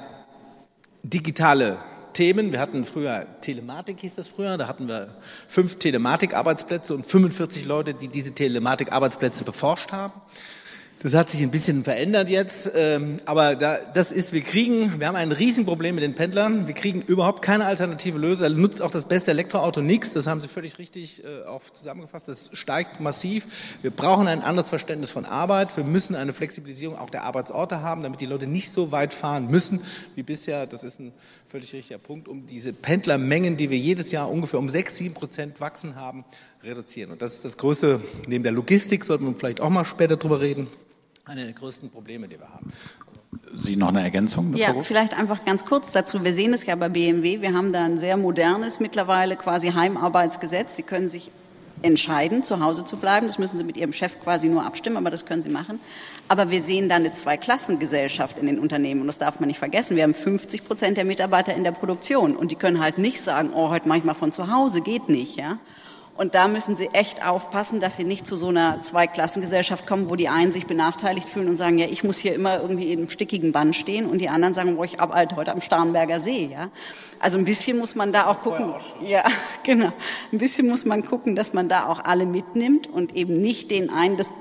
[1.03, 1.79] digitale
[2.13, 2.53] Themen.
[2.53, 4.57] Wir hatten früher Telematik, hieß das früher.
[4.59, 5.09] Da hatten wir
[5.47, 10.15] fünf Telematik-Arbeitsplätze und 45 Leute, die diese Telematik-Arbeitsplätze beforscht haben.
[11.01, 15.07] Das hat sich ein bisschen verändert jetzt, ähm, aber da, das ist, wir kriegen, wir
[15.07, 16.67] haben ein Riesenproblem mit den Pendlern.
[16.67, 18.61] Wir kriegen überhaupt keine alternative Lösung.
[18.61, 20.13] Nutzt auch das beste Elektroauto nichts.
[20.13, 22.27] Das haben Sie völlig richtig äh, auch zusammengefasst.
[22.27, 23.47] Das steigt massiv.
[23.81, 25.77] Wir brauchen ein anderes Verständnis von Arbeit.
[25.77, 29.47] Wir müssen eine Flexibilisierung auch der Arbeitsorte haben, damit die Leute nicht so weit fahren
[29.47, 29.81] müssen
[30.17, 30.67] wie bisher.
[30.67, 31.13] Das ist ein
[31.47, 35.61] völlig richtiger Punkt, um diese Pendlermengen, die wir jedes Jahr ungefähr um sechs, sieben Prozent
[35.61, 36.25] wachsen haben,
[36.63, 37.13] reduzieren.
[37.13, 40.41] Und das ist das größte, neben der Logistik sollten wir vielleicht auch mal später drüber
[40.41, 40.69] reden
[41.29, 42.73] eine der größten Probleme, die wir haben.
[43.55, 44.55] Sie noch eine Ergänzung?
[44.57, 46.25] Ja, vielleicht einfach ganz kurz dazu.
[46.25, 47.43] Wir sehen es ja bei BMW.
[47.43, 50.77] Wir haben da ein sehr modernes mittlerweile quasi Heimarbeitsgesetz.
[50.77, 51.31] Sie können sich
[51.83, 53.27] entscheiden, zu Hause zu bleiben.
[53.27, 55.79] Das müssen Sie mit Ihrem Chef quasi nur abstimmen, aber das können Sie machen.
[56.27, 59.97] Aber wir sehen da eine Zweiklassengesellschaft in den Unternehmen und das darf man nicht vergessen.
[59.97, 63.51] Wir haben 50 Prozent der Mitarbeiter in der Produktion und die können halt nicht sagen,
[63.55, 65.59] oh, heute mache ich mal von zu Hause, geht nicht, ja.
[66.19, 70.16] Und da müssen Sie echt aufpassen, dass Sie nicht zu so einer Zweiklassengesellschaft kommen, wo
[70.16, 73.09] die einen sich benachteiligt fühlen und sagen, ja, ich muss hier immer irgendwie in einem
[73.09, 76.71] stickigen Band stehen und die anderen sagen, boah, ich arbeite heute am Starnberger See, ja.
[77.21, 78.75] Also ein bisschen muss man da auch gucken.
[79.01, 79.23] Ja,
[79.62, 79.93] genau.
[80.33, 83.89] Ein bisschen muss man gucken, dass man da auch alle mitnimmt und eben nicht den
[83.89, 84.33] einen das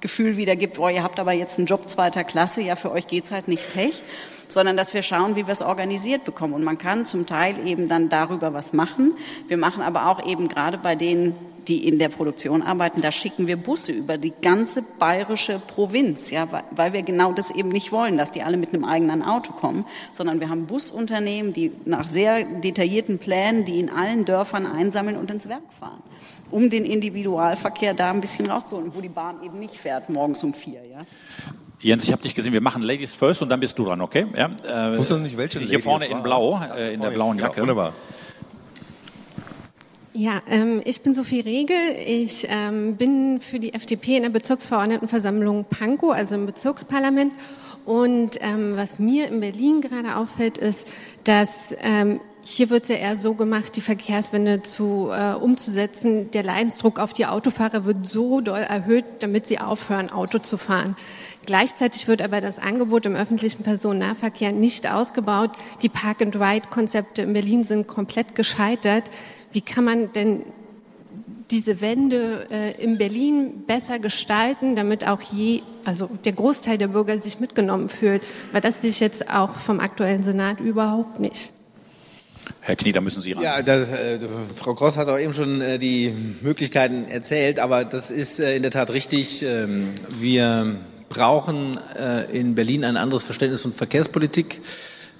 [0.00, 3.32] Gefühl wiedergibt, oh, ihr habt aber jetzt einen Job zweiter Klasse, ja, für euch geht's
[3.32, 4.00] halt nicht Pech
[4.48, 6.54] sondern dass wir schauen, wie wir es organisiert bekommen.
[6.54, 9.14] Und man kann zum Teil eben dann darüber was machen.
[9.48, 11.34] Wir machen aber auch eben gerade bei denen,
[11.68, 16.46] die in der Produktion arbeiten, da schicken wir Busse über die ganze bayerische Provinz, ja,
[16.70, 19.84] weil wir genau das eben nicht wollen, dass die alle mit einem eigenen Auto kommen,
[20.12, 25.30] sondern wir haben Busunternehmen, die nach sehr detaillierten Plänen, die in allen Dörfern einsammeln und
[25.30, 26.02] ins Werk fahren,
[26.50, 30.54] um den Individualverkehr da ein bisschen rauszuholen, wo die Bahn eben nicht fährt morgens um
[30.54, 30.98] vier, ja.
[31.80, 34.26] Jens, ich habe dich gesehen, wir machen Ladies first und dann bist du dran, okay?
[34.34, 37.38] Ja, äh, ich wusste nicht, welche Hier Ladies vorne in Blau, äh, in der blauen
[37.38, 37.56] Jacke.
[37.56, 37.92] Ja, wunderbar.
[40.14, 41.76] Ja, ähm, ich bin Sophie Regel.
[42.06, 47.34] Ich ähm, bin für die FDP in der Bezirksverordnetenversammlung Pankow, also im Bezirksparlament.
[47.84, 50.88] Und ähm, was mir in Berlin gerade auffällt, ist,
[51.24, 56.30] dass ähm, hier wird es ja eher so gemacht, die Verkehrswende zu, äh, umzusetzen.
[56.30, 60.96] Der Leidensdruck auf die Autofahrer wird so doll erhöht, damit sie aufhören, Auto zu fahren.
[61.46, 65.52] Gleichzeitig wird aber das Angebot im öffentlichen Personennahverkehr nicht ausgebaut.
[65.82, 69.04] Die Park-and-Ride-Konzepte in Berlin sind komplett gescheitert.
[69.52, 70.42] Wie kann man denn
[71.50, 77.18] diese Wende äh, in Berlin besser gestalten, damit auch je, also der Großteil der Bürger
[77.18, 78.22] sich mitgenommen fühlt,
[78.52, 81.52] weil das sich jetzt auch vom aktuellen Senat überhaupt nicht.
[82.60, 83.42] Herr Knie, da müssen Sie ran.
[83.42, 84.18] Ja, das, äh,
[84.54, 88.62] Frau Gross hat auch eben schon äh, die Möglichkeiten erzählt, aber das ist äh, in
[88.62, 89.42] der Tat richtig.
[89.42, 90.76] Ähm, wir
[91.08, 94.60] brauchen äh, in Berlin ein anderes Verständnis von Verkehrspolitik.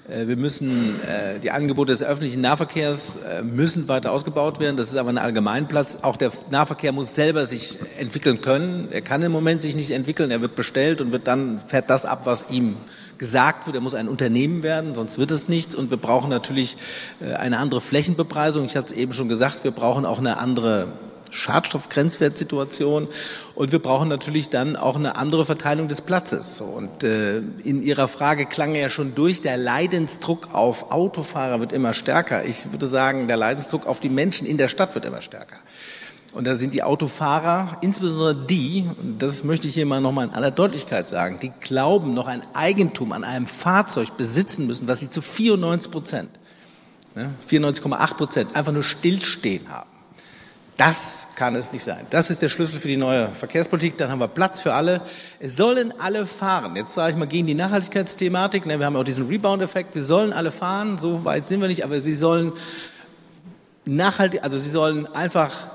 [0.09, 4.77] Äh, wir müssen, äh, die Angebote des öffentlichen Nahverkehrs müssen weiter ausgebaut werden.
[4.77, 5.99] Das ist aber ein Allgemeinplatz.
[6.01, 8.89] Auch der Nahverkehr muss selber sich entwickeln können.
[8.91, 10.31] Er kann im Moment sich nicht entwickeln.
[10.31, 12.77] Er wird bestellt und wird dann fährt das ab, was ihm
[13.17, 13.75] gesagt wird.
[13.75, 15.73] Er muss ein Unternehmen werden, sonst wird es nichts.
[15.73, 16.77] Und wir brauchen natürlich
[17.37, 18.65] eine andere Flächenbepreisung.
[18.65, 19.63] Ich hatte es eben schon gesagt.
[19.63, 20.89] Wir brauchen auch eine andere
[21.31, 23.07] Schadstoffgrenzwertsituation.
[23.55, 26.61] Und wir brauchen natürlich dann auch eine andere Verteilung des Platzes.
[26.61, 31.93] Und äh, in Ihrer Frage klang ja schon durch, der Leidensdruck auf Autofahrer wird immer
[31.93, 32.45] stärker.
[32.45, 35.57] Ich würde sagen, der Leidensdruck auf die Menschen in der Stadt wird immer stärker.
[36.37, 40.33] Und da sind die Autofahrer, insbesondere die, und das möchte ich hier mal nochmal in
[40.33, 45.09] aller Deutlichkeit sagen, die glauben, noch ein Eigentum an einem Fahrzeug besitzen müssen, was sie
[45.09, 46.29] zu 94 Prozent,
[47.15, 49.89] ne, 94,8 Prozent einfach nur stillstehen haben.
[50.77, 52.05] Das kann es nicht sein.
[52.11, 53.97] Das ist der Schlüssel für die neue Verkehrspolitik.
[53.97, 55.01] Dann haben wir Platz für alle.
[55.39, 56.75] Es sollen alle fahren.
[56.75, 58.67] Jetzt sage ich mal gegen die Nachhaltigkeitsthematik.
[58.67, 59.95] Ne, wir haben auch diesen Rebound-Effekt.
[59.95, 60.99] Wir sollen alle fahren.
[60.99, 61.83] So weit sind wir nicht.
[61.83, 62.53] Aber sie sollen
[63.85, 65.67] nachhaltig, also sie sollen einfach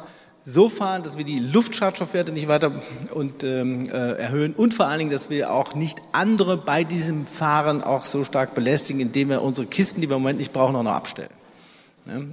[0.44, 2.72] so fahren, dass wir die Luftschadstoffwerte nicht weiter
[3.14, 7.26] und, ähm, äh, erhöhen und vor allen Dingen, dass wir auch nicht andere bei diesem
[7.26, 10.74] Fahren auch so stark belästigen, indem wir unsere Kisten, die wir im Moment nicht brauchen,
[10.74, 11.30] auch noch abstellen.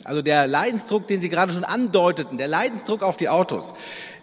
[0.03, 3.73] Also der Leidensdruck, den Sie gerade schon andeuteten, der Leidensdruck auf die Autos,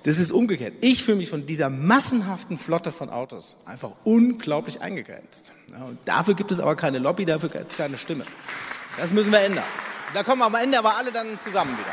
[0.03, 0.75] das ist umgekehrt.
[0.81, 5.53] Ich fühle mich von dieser massenhaften Flotte von Autos einfach unglaublich eingegrenzt.
[5.69, 8.25] Und dafür gibt es aber keine Lobby, dafür gibt es keine Stimme.
[8.97, 9.65] Das müssen wir ändern.
[10.15, 11.93] Da kommen wir am Ende aber alle dann zusammen wieder.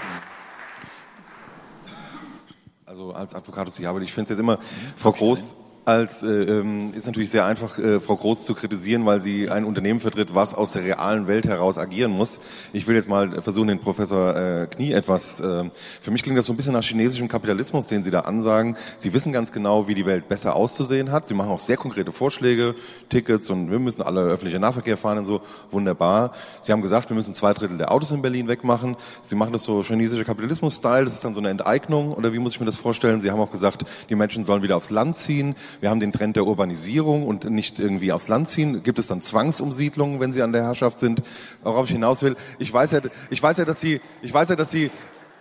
[2.86, 4.60] Also als Advocatus, aber ich finde es jetzt immer,
[4.96, 9.20] Frau Groß, als äh, ähm, ist natürlich sehr einfach, äh, Frau Groß zu kritisieren, weil
[9.20, 12.40] sie ein Unternehmen vertritt, was aus der realen Welt heraus agieren muss.
[12.72, 15.40] Ich will jetzt mal versuchen, den Professor äh, Knie etwas.
[15.42, 15.70] Äh,
[16.02, 18.78] für mich klingt das so ein bisschen nach chinesischem Kapitalismus, den Sie da ansagen.
[18.98, 21.28] Sie wissen ganz genau, wie die Welt besser auszusehen hat.
[21.28, 22.76] Sie machen auch sehr konkrete Vorschläge,
[23.10, 25.42] Tickets und wir müssen alle öffentliche Nahverkehr fahren und so.
[25.70, 26.32] Wunderbar.
[26.62, 28.96] Sie haben gesagt, wir müssen zwei Drittel der Autos in Berlin wegmachen.
[29.22, 31.04] Sie machen das so chinesischer Kapitalismus-Style.
[31.04, 33.20] Das ist dann so eine Enteignung oder wie muss ich mir das vorstellen?
[33.20, 35.56] Sie haben auch gesagt, die Menschen sollen wieder aufs Land ziehen.
[35.82, 38.84] Wir haben den Trend der Urbanisierung und nicht irgendwie aufs Land ziehen.
[38.84, 41.22] Gibt es dann Zwangsumsiedlungen, wenn Sie an der Herrschaft sind?
[41.64, 44.56] Worauf ich hinaus will, ich weiß ja, ich weiß ja, dass Sie, ich weiß ja,
[44.56, 44.92] dass Sie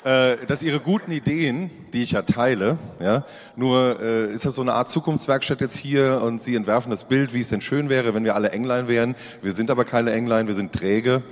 [0.04, 3.24] äh, dass Ihre guten Ideen, die ich ja teile, ja,
[3.54, 7.34] nur äh, ist das so eine Art Zukunftswerkstatt jetzt hier und Sie entwerfen das Bild,
[7.34, 9.14] wie es denn schön wäre, wenn wir alle Englein wären.
[9.42, 11.22] Wir sind aber keine Englein, wir sind träge.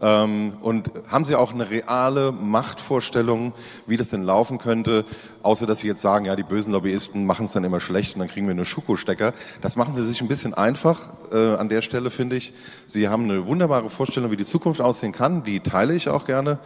[0.00, 3.54] Ähm, und haben Sie auch eine reale Machtvorstellung,
[3.86, 5.04] wie das denn laufen könnte,
[5.42, 8.20] außer dass Sie jetzt sagen, ja, die bösen Lobbyisten machen es dann immer schlecht und
[8.20, 9.32] dann kriegen wir nur Schuko-Stecker.
[9.62, 12.52] Das machen Sie sich ein bisschen einfach äh, an der Stelle, finde ich.
[12.86, 16.58] Sie haben eine wunderbare Vorstellung, wie die Zukunft aussehen kann, die teile ich auch gerne.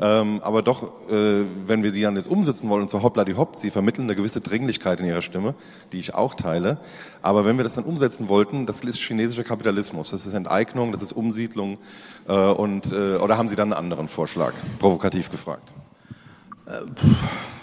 [0.00, 3.36] Ähm, aber doch, äh, wenn wir die dann jetzt umsetzen wollen, und zwar hoppla die
[3.36, 5.54] hopp, sie vermitteln eine gewisse Dringlichkeit in ihrer Stimme,
[5.92, 6.78] die ich auch teile.
[7.20, 11.02] Aber wenn wir das dann umsetzen wollten, das ist chinesischer Kapitalismus, das ist Enteignung, das
[11.02, 11.76] ist Umsiedlung.
[12.26, 15.70] Äh, und, äh, oder haben Sie dann einen anderen Vorschlag, provokativ gefragt?
[16.66, 16.80] Äh,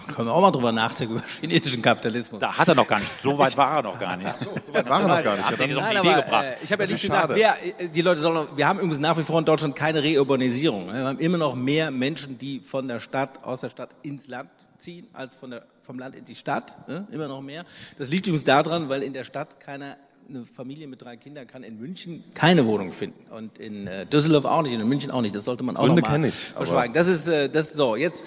[0.08, 2.42] können wir auch mal drüber nachdenken, über chinesischen Kapitalismus.
[2.42, 3.12] Da hat er noch gar nicht.
[3.22, 4.34] So weit war er noch gar nicht.
[4.68, 5.50] So weit war er noch gar nicht.
[5.50, 6.46] Hat er Nein, aber, gebracht.
[6.46, 9.18] äh, ich habe ja nicht gesagt, wer, äh, die Leute sollen, wir haben übrigens nach
[9.18, 10.88] wie vor in Deutschland keine Reurbanisierung.
[10.88, 14.50] Wir haben immer noch mehr Menschen, die von der Stadt, aus der Stadt ins Land
[14.78, 16.88] ziehen, als von der, vom Land in die Stadt.
[16.88, 17.08] ne?
[17.12, 17.66] Immer noch mehr.
[17.98, 19.98] Das liegt übrigens daran, weil in der Stadt keiner
[20.30, 24.46] eine Familie mit drei Kindern kann in München keine Wohnung finden und in äh, Düsseldorf
[24.46, 25.36] auch nicht und in München auch nicht.
[25.36, 26.94] Das sollte man auch Gründe noch mal ich, verschweigen.
[26.94, 28.26] Das ist äh, das ist so jetzt.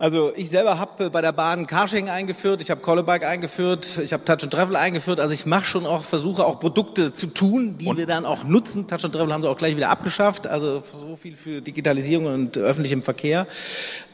[0.00, 4.24] Also ich selber habe bei der Bahn Carsharing eingeführt, ich habe Collebike eingeführt, ich habe
[4.24, 5.18] Touch and Travel eingeführt.
[5.18, 8.86] Also ich mache schon auch versuche auch Produkte zu tun, die wir dann auch nutzen.
[8.86, 10.46] Touch and Travel haben sie auch gleich wieder abgeschafft.
[10.46, 13.48] Also so viel für Digitalisierung und öffentlichem Verkehr.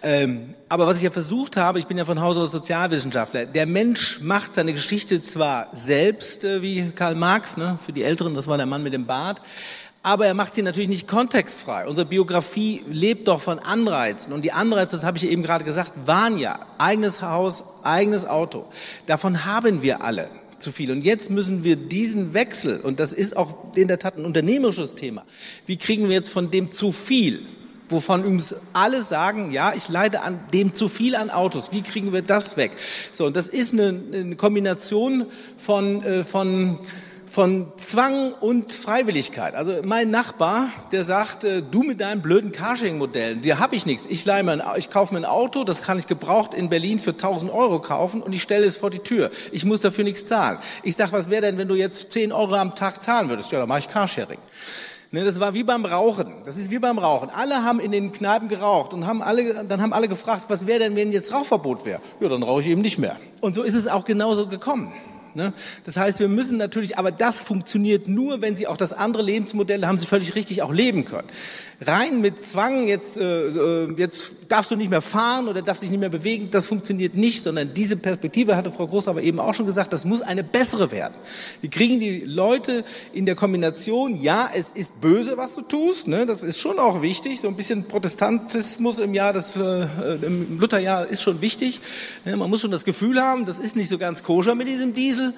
[0.02, 3.44] Ähm, aber was ich ja versucht habe, ich bin ja von Hause aus Sozialwissenschaftler.
[3.44, 8.34] Der Mensch macht seine Geschichte zwar selbst, äh, wie Karl Marx, ne, für die Älteren,
[8.34, 9.42] das war der Mann mit dem Bart.
[10.04, 11.86] Aber er macht sie natürlich nicht kontextfrei.
[11.88, 14.34] Unsere Biografie lebt doch von Anreizen.
[14.34, 18.66] Und die Anreize, das habe ich eben gerade gesagt, waren ja eigenes Haus, eigenes Auto.
[19.06, 20.28] Davon haben wir alle
[20.58, 20.90] zu viel.
[20.90, 24.94] Und jetzt müssen wir diesen Wechsel, und das ist auch in der Tat ein unternehmerisches
[24.94, 25.24] Thema,
[25.64, 27.40] wie kriegen wir jetzt von dem zu viel,
[27.88, 31.72] wovon übrigens alle sagen, ja, ich leide an dem zu viel an Autos.
[31.72, 32.72] Wie kriegen wir das weg?
[33.12, 35.24] So, und das ist eine, eine Kombination
[35.56, 36.78] von, äh, von
[37.34, 39.56] von Zwang und Freiwilligkeit.
[39.56, 44.06] Also mein Nachbar, der sagt, äh, du mit deinen blöden Carsharing-Modellen, dir habe ich nichts.
[44.06, 47.00] Ich, leih mir ein, ich kaufe mir ein Auto, das kann ich gebraucht in Berlin
[47.00, 49.32] für 1000 Euro kaufen und ich stelle es vor die Tür.
[49.50, 50.58] Ich muss dafür nichts zahlen.
[50.84, 53.50] Ich sag, was wäre denn, wenn du jetzt 10 Euro am Tag zahlen würdest?
[53.50, 54.38] Ja, dann mache ich Carsharing.
[55.10, 56.34] Ne, das war wie beim Rauchen.
[56.44, 57.30] Das ist wie beim Rauchen.
[57.30, 60.78] Alle haben in den Kneipen geraucht und haben alle, dann haben alle gefragt, was wäre
[60.78, 62.00] denn, wenn jetzt Rauchverbot wäre?
[62.20, 63.16] Ja, dann rauche ich eben nicht mehr.
[63.40, 64.92] Und so ist es auch genauso gekommen.
[65.34, 65.52] Ne?
[65.84, 69.84] Das heißt, wir müssen natürlich, aber das funktioniert nur, wenn Sie auch das andere Lebensmodell,
[69.86, 71.28] haben Sie völlig richtig, auch leben können.
[71.80, 75.90] Rein mit Zwang, jetzt, äh, äh, jetzt darfst du nicht mehr fahren oder darfst dich
[75.90, 79.54] nicht mehr bewegen, das funktioniert nicht, sondern diese Perspektive hatte Frau Groß aber eben auch
[79.54, 81.14] schon gesagt, das muss eine bessere werden.
[81.60, 86.26] Wir kriegen die Leute in der Kombination, ja, es ist böse, was du tust, ne?
[86.26, 89.86] das ist schon auch wichtig, so ein bisschen Protestantismus im Jahr, das, äh,
[90.22, 91.80] im Lutherjahr ist schon wichtig.
[92.24, 92.36] Ne?
[92.36, 95.34] Man muss schon das Gefühl haben, das ist nicht so ganz koscher mit diesem Diesel,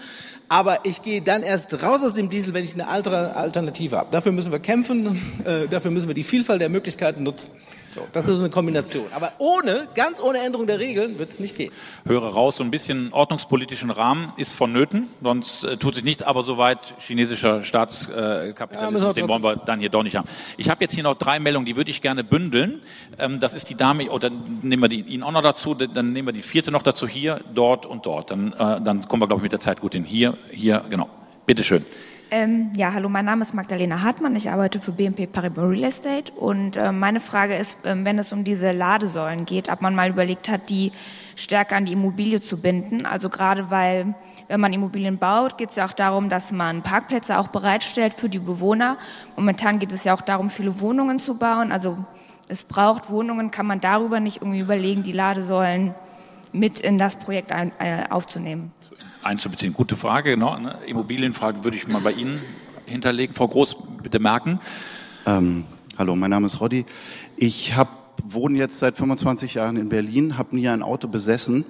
[0.49, 4.09] aber ich gehe dann erst raus aus dem Diesel, wenn ich eine Alternative habe.
[4.13, 7.53] Dafür müssen wir kämpfen, äh, dafür müssen wir die Vielfalt der Möglichkeiten nutzen.
[7.97, 9.07] So, das ist eine Kombination.
[9.15, 11.73] Aber ohne, ganz ohne Änderung der Regeln wird es nicht gehen.
[12.05, 16.43] Höre raus, so ein bisschen ordnungspolitischen Rahmen ist vonnöten, sonst äh, tut sich nicht, aber
[16.43, 20.29] soweit chinesischer Staatskapitalismus, Ja, müssen wir den wollen wir dann hier doch nicht haben.
[20.59, 22.83] Ich habe jetzt hier noch drei Meldungen, die würde ich gerne bündeln.
[23.19, 24.29] Ähm, das ist die Dame, oder
[24.61, 27.41] nehmen wir die, ihn auch noch dazu, dann nehmen wir die vierte noch dazu, hier,
[27.55, 28.31] dort und dort.
[28.31, 30.05] Dann, äh, dann kommen wir, glaube ich, mit der Zeit gut hin.
[30.05, 31.09] Hier, hier, genau.
[31.47, 31.83] Bitteschön.
[32.29, 34.35] Ähm, ja, hallo, mein Name ist Magdalena Hartmann.
[34.35, 36.33] Ich arbeite für BNP Paribas Real Estate.
[36.33, 40.11] Und äh, meine Frage ist, ähm, wenn es um diese Ladesäulen geht, ob man mal
[40.11, 40.91] überlegt hat, die
[41.37, 43.07] stärker an die Immobilie zu binden.
[43.07, 44.15] Also gerade weil,
[44.49, 48.29] wenn man Immobilien baut, geht es ja auch darum, dass man Parkplätze auch bereitstellt für
[48.29, 48.99] die Bewohner.
[49.37, 51.71] Momentan geht es ja auch darum, viele Wohnungen zu bauen.
[51.71, 51.97] Also
[52.49, 53.53] es braucht Wohnungen.
[53.53, 55.95] Kann man darüber nicht irgendwie überlegen, die Ladesäulen
[56.51, 58.73] mit in das Projekt ein, äh, aufzunehmen?
[59.27, 59.75] Einzubeziehen.
[59.75, 60.57] Gute Frage, genau.
[60.59, 60.79] Ne?
[60.87, 62.41] Immobilienfrage würde ich mal bei Ihnen
[62.87, 63.35] hinterlegen.
[63.35, 64.61] Frau Groß, bitte merken.
[65.27, 65.65] Ähm,
[65.99, 66.87] hallo, mein Name ist Roddy.
[67.37, 67.89] Ich hab,
[68.25, 71.65] wohne jetzt seit 25 Jahren in Berlin, habe nie ein Auto besessen,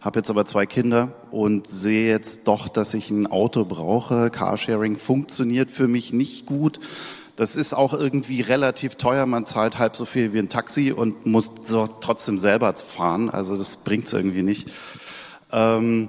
[0.00, 4.30] habe jetzt aber zwei Kinder und sehe jetzt doch, dass ich ein Auto brauche.
[4.30, 6.78] Carsharing funktioniert für mich nicht gut.
[7.34, 9.26] Das ist auch irgendwie relativ teuer.
[9.26, 13.30] Man zahlt halb so viel wie ein Taxi und muss so trotzdem selber fahren.
[13.30, 14.70] Also das bringt's irgendwie nicht.
[15.52, 16.08] Ähm,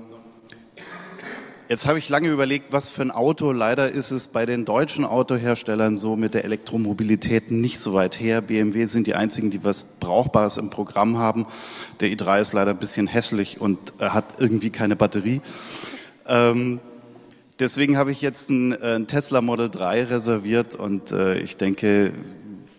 [1.69, 3.51] Jetzt habe ich lange überlegt, was für ein Auto.
[3.51, 8.41] Leider ist es bei den deutschen Autoherstellern so mit der Elektromobilität nicht so weit her.
[8.41, 11.45] BMW sind die einzigen, die was Brauchbares im Programm haben.
[11.99, 15.41] Der i3 ist leider ein bisschen hässlich und äh, hat irgendwie keine Batterie.
[16.25, 16.79] Ähm,
[17.59, 22.13] deswegen habe ich jetzt ein, äh, Tesla Model 3 reserviert und äh, ich denke,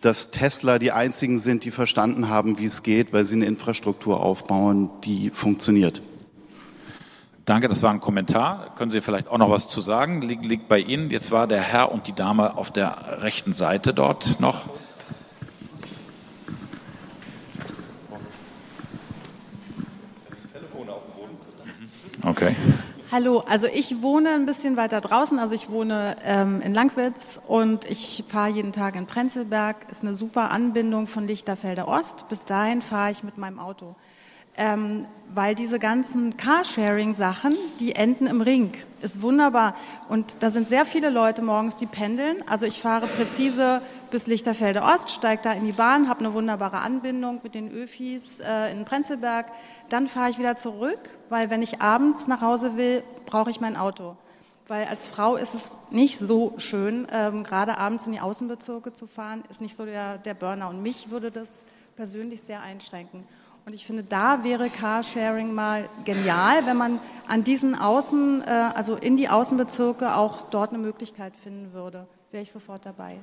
[0.01, 4.19] dass Tesla die einzigen sind, die verstanden haben, wie es geht, weil sie eine Infrastruktur
[4.19, 6.03] aufbauen, die funktioniert.
[7.45, 8.75] Danke, das war ein Kommentar.
[8.77, 10.21] Können Sie vielleicht auch noch was zu sagen?
[10.21, 11.11] Liegt, liegt bei Ihnen.
[11.11, 14.67] Jetzt war der Herr und die Dame auf der rechten Seite dort noch.
[22.23, 22.55] Okay.
[23.11, 27.85] Hallo, also ich wohne ein bisschen weiter draußen, also ich wohne ähm, in Langwitz und
[27.87, 29.91] ich fahre jeden Tag in Prenzlberg.
[29.91, 32.29] Ist eine super Anbindung von Lichterfelder Ost.
[32.29, 33.97] Bis dahin fahre ich mit meinem Auto
[34.57, 38.73] ähm, weil diese ganzen Carsharing-Sachen, die enden im Ring.
[39.01, 39.75] Ist wunderbar.
[40.09, 42.43] Und da sind sehr viele Leute morgens, die pendeln.
[42.49, 43.81] Also ich fahre präzise
[44.11, 48.41] bis Lichterfelde Ost, steige da in die Bahn, habe eine wunderbare Anbindung mit den Öfis
[48.41, 49.47] äh, in Prenzlberg.
[49.89, 53.77] Dann fahre ich wieder zurück, weil wenn ich abends nach Hause will, brauche ich mein
[53.77, 54.17] Auto.
[54.67, 59.07] Weil als Frau ist es nicht so schön, ähm, gerade abends in die Außenbezirke zu
[59.07, 60.69] fahren, ist nicht so der, der Burner.
[60.69, 61.65] Und mich würde das
[61.97, 63.25] persönlich sehr einschränken.
[63.67, 66.99] Und ich finde, da wäre Carsharing mal genial, wenn man
[67.29, 72.07] an diesen Außen, äh, also in die Außenbezirke auch dort eine Möglichkeit finden würde.
[72.31, 73.19] Wäre ich sofort dabei.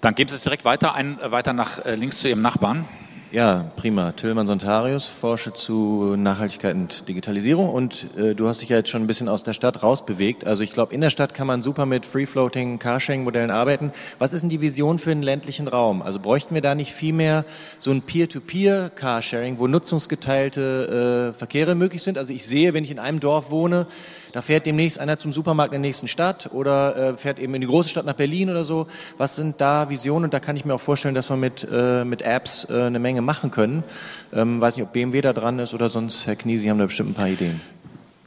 [0.00, 2.86] Dann geben Sie es direkt weiter, ein, äh, weiter nach äh, links zu Ihrem Nachbarn.
[3.32, 4.12] Ja, prima.
[4.12, 9.00] Tillmann Sontarius, forsche zu Nachhaltigkeit und Digitalisierung und äh, du hast dich ja jetzt schon
[9.00, 10.46] ein bisschen aus der Stadt rausbewegt.
[10.46, 13.90] Also ich glaube, in der Stadt kann man super mit Free-Floating Carsharing-Modellen arbeiten.
[14.18, 16.02] Was ist denn die Vision für den ländlichen Raum?
[16.02, 17.46] Also bräuchten wir da nicht viel mehr
[17.78, 22.18] so ein Peer-to-Peer Carsharing, wo nutzungsgeteilte äh, Verkehre möglich sind?
[22.18, 23.86] Also ich sehe, wenn ich in einem Dorf wohne,
[24.32, 27.60] da fährt demnächst einer zum Supermarkt in der nächsten Stadt oder äh, fährt eben in
[27.60, 28.86] die große Stadt nach Berlin oder so.
[29.18, 30.24] Was sind da Visionen?
[30.24, 32.98] Und da kann ich mir auch vorstellen, dass wir mit, äh, mit Apps äh, eine
[32.98, 33.84] Menge machen können.
[34.32, 36.86] Ähm, weiß nicht, ob BMW da dran ist oder sonst, Herr Knie, Sie haben da
[36.86, 37.60] bestimmt ein paar Ideen.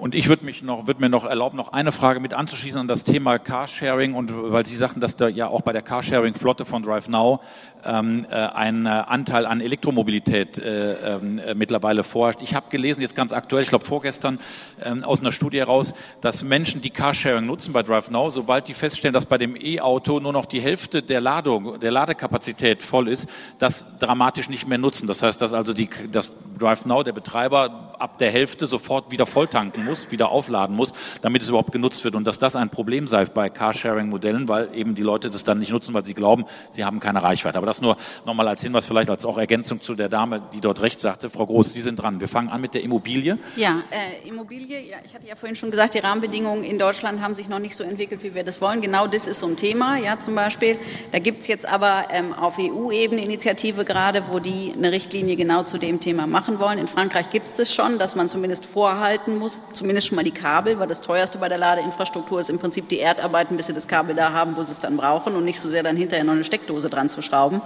[0.05, 2.87] Und ich würde mich noch, würde mir noch erlauben, noch eine Frage mit anzuschließen an
[2.87, 6.83] das Thema Carsharing und weil Sie sagten, dass da ja auch bei der Carsharing-Flotte von
[6.83, 7.39] DriveNow
[7.83, 12.43] ähm, äh, ein äh, Anteil an Elektromobilität äh, äh, mittlerweile vorherrscht.
[12.43, 14.39] Ich habe gelesen, jetzt ganz aktuell, ich glaube vorgestern,
[14.83, 19.13] ähm, aus einer Studie heraus, dass Menschen, die Carsharing nutzen bei DriveNow, sobald die feststellen,
[19.13, 23.27] dass bei dem E-Auto nur noch die Hälfte der Ladung, der Ladekapazität voll ist,
[23.57, 25.07] das dramatisch nicht mehr nutzen.
[25.07, 29.85] Das heißt, dass also die, dass DriveNow, der Betreiber, ab der Hälfte sofort wieder volltanken
[29.85, 32.15] muss, wieder aufladen muss, damit es überhaupt genutzt wird.
[32.15, 35.71] Und dass das ein Problem sei bei Carsharing-Modellen, weil eben die Leute das dann nicht
[35.71, 37.57] nutzen, weil sie glauben, sie haben keine Reichweite.
[37.57, 40.81] Aber das nur nochmal als Hinweis, vielleicht als auch Ergänzung zu der Dame, die dort
[40.81, 41.29] recht sagte.
[41.29, 42.19] Frau Groß, Sie sind dran.
[42.19, 43.37] Wir fangen an mit der Immobilie.
[43.55, 47.33] Ja, äh, Immobilie, ja, ich hatte ja vorhin schon gesagt, die Rahmenbedingungen in Deutschland haben
[47.33, 48.81] sich noch nicht so entwickelt, wie wir das wollen.
[48.81, 50.77] Genau das ist so ein Thema, ja, zum Beispiel.
[51.11, 55.63] Da gibt es jetzt aber ähm, auf EU-Ebene Initiative gerade, wo die eine Richtlinie genau
[55.63, 56.79] zu dem Thema machen wollen.
[56.79, 60.31] In Frankreich gibt es das schon, dass man zumindest vorhalten muss, zumindest schon mal die
[60.31, 63.87] Kabel, weil das teuerste bei der Ladeinfrastruktur ist im Prinzip die Erdarbeiten, bis sie das
[63.87, 66.33] Kabel da haben, wo sie es dann brauchen und nicht so sehr dann hinterher noch
[66.33, 67.61] eine Steckdose dran zu schrauben.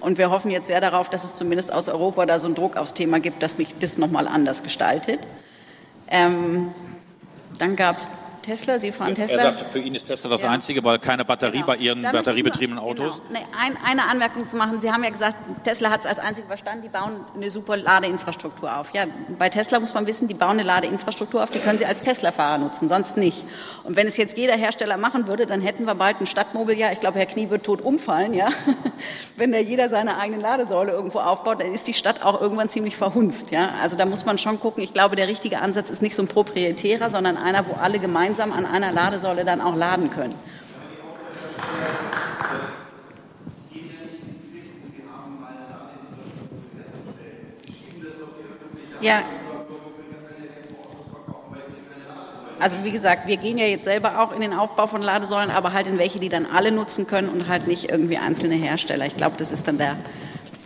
[0.00, 2.76] Und wir hoffen jetzt sehr darauf, dass es zumindest aus Europa da so einen Druck
[2.76, 5.20] aufs Thema gibt, dass mich das nochmal anders gestaltet.
[6.08, 6.68] Ähm,
[7.58, 8.10] dann gab es
[8.46, 9.42] Tesla, Sie fahren Tesla.
[9.42, 10.50] Er sagt, für ihn ist Tesla das ja.
[10.50, 11.66] Einzige, weil keine Batterie genau.
[11.66, 13.20] bei Ihren da batteriebetriebenen nur, Autos.
[13.26, 13.40] Genau.
[13.40, 14.80] Nee, ein, eine Anmerkung zu machen.
[14.80, 15.34] Sie haben ja gesagt,
[15.64, 18.94] Tesla hat es als einzige verstanden, die bauen eine super Ladeinfrastruktur auf.
[18.94, 22.02] Ja, bei Tesla muss man wissen, die bauen eine Ladeinfrastruktur auf, die können Sie als
[22.02, 23.44] Tesla-Fahrer nutzen, sonst nicht.
[23.82, 26.92] Und wenn es jetzt jeder Hersteller machen würde, dann hätten wir bald ein Stadtmobiliar.
[26.92, 28.50] Ich glaube, Herr Knie wird tot umfallen, ja.
[29.36, 32.96] wenn da jeder seine eigene Ladesäule irgendwo aufbaut, dann ist die Stadt auch irgendwann ziemlich
[32.96, 33.70] verhunzt, ja.
[33.82, 34.84] Also da muss man schon gucken.
[34.84, 38.35] Ich glaube, der richtige Ansatz ist nicht so ein proprietärer, sondern einer, wo alle gemeinsam
[38.36, 40.34] gemeinsam an einer Ladesäule dann auch laden können.
[49.00, 49.22] Ja.
[52.58, 55.74] Also wie gesagt, wir gehen ja jetzt selber auch in den Aufbau von Ladesäulen, aber
[55.74, 59.06] halt in welche, die dann alle nutzen können und halt nicht irgendwie einzelne Hersteller.
[59.06, 59.96] Ich glaube, das ist dann der,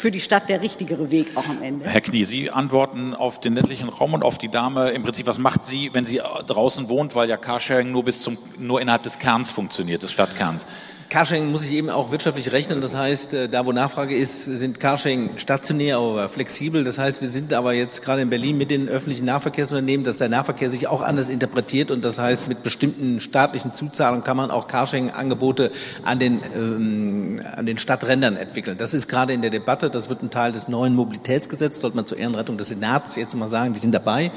[0.00, 1.84] für die Stadt der richtigere Weg auch am Ende.
[1.86, 4.90] Herr Knie, Sie antworten auf den ländlichen Raum und auf die Dame.
[4.90, 8.38] Im Prinzip, was macht sie, wenn sie draußen wohnt, weil ja Carsharing nur bis zum,
[8.58, 10.66] nur innerhalb des Kerns funktioniert, des Stadtkerns?
[11.10, 12.80] Carsharing muss sich eben auch wirtschaftlich rechnen.
[12.80, 16.84] Das heißt, äh, da wo Nachfrage ist, sind Carsharing stationär, aber flexibel.
[16.84, 20.28] Das heißt, wir sind aber jetzt gerade in Berlin mit den öffentlichen Nahverkehrsunternehmen, dass der
[20.28, 24.68] Nahverkehr sich auch anders interpretiert und das heißt, mit bestimmten staatlichen Zuzahlungen kann man auch
[24.68, 25.72] Carsharing-Angebote
[26.04, 28.78] an den, ähm, an den Stadträndern entwickeln.
[28.78, 29.90] Das ist gerade in der Debatte.
[29.90, 33.48] das wird ein Teil des neuen Mobilitätsgesetzes, sollte man zur Ehrenrettung des Senats jetzt mal
[33.48, 34.30] sagen, die sind dabei.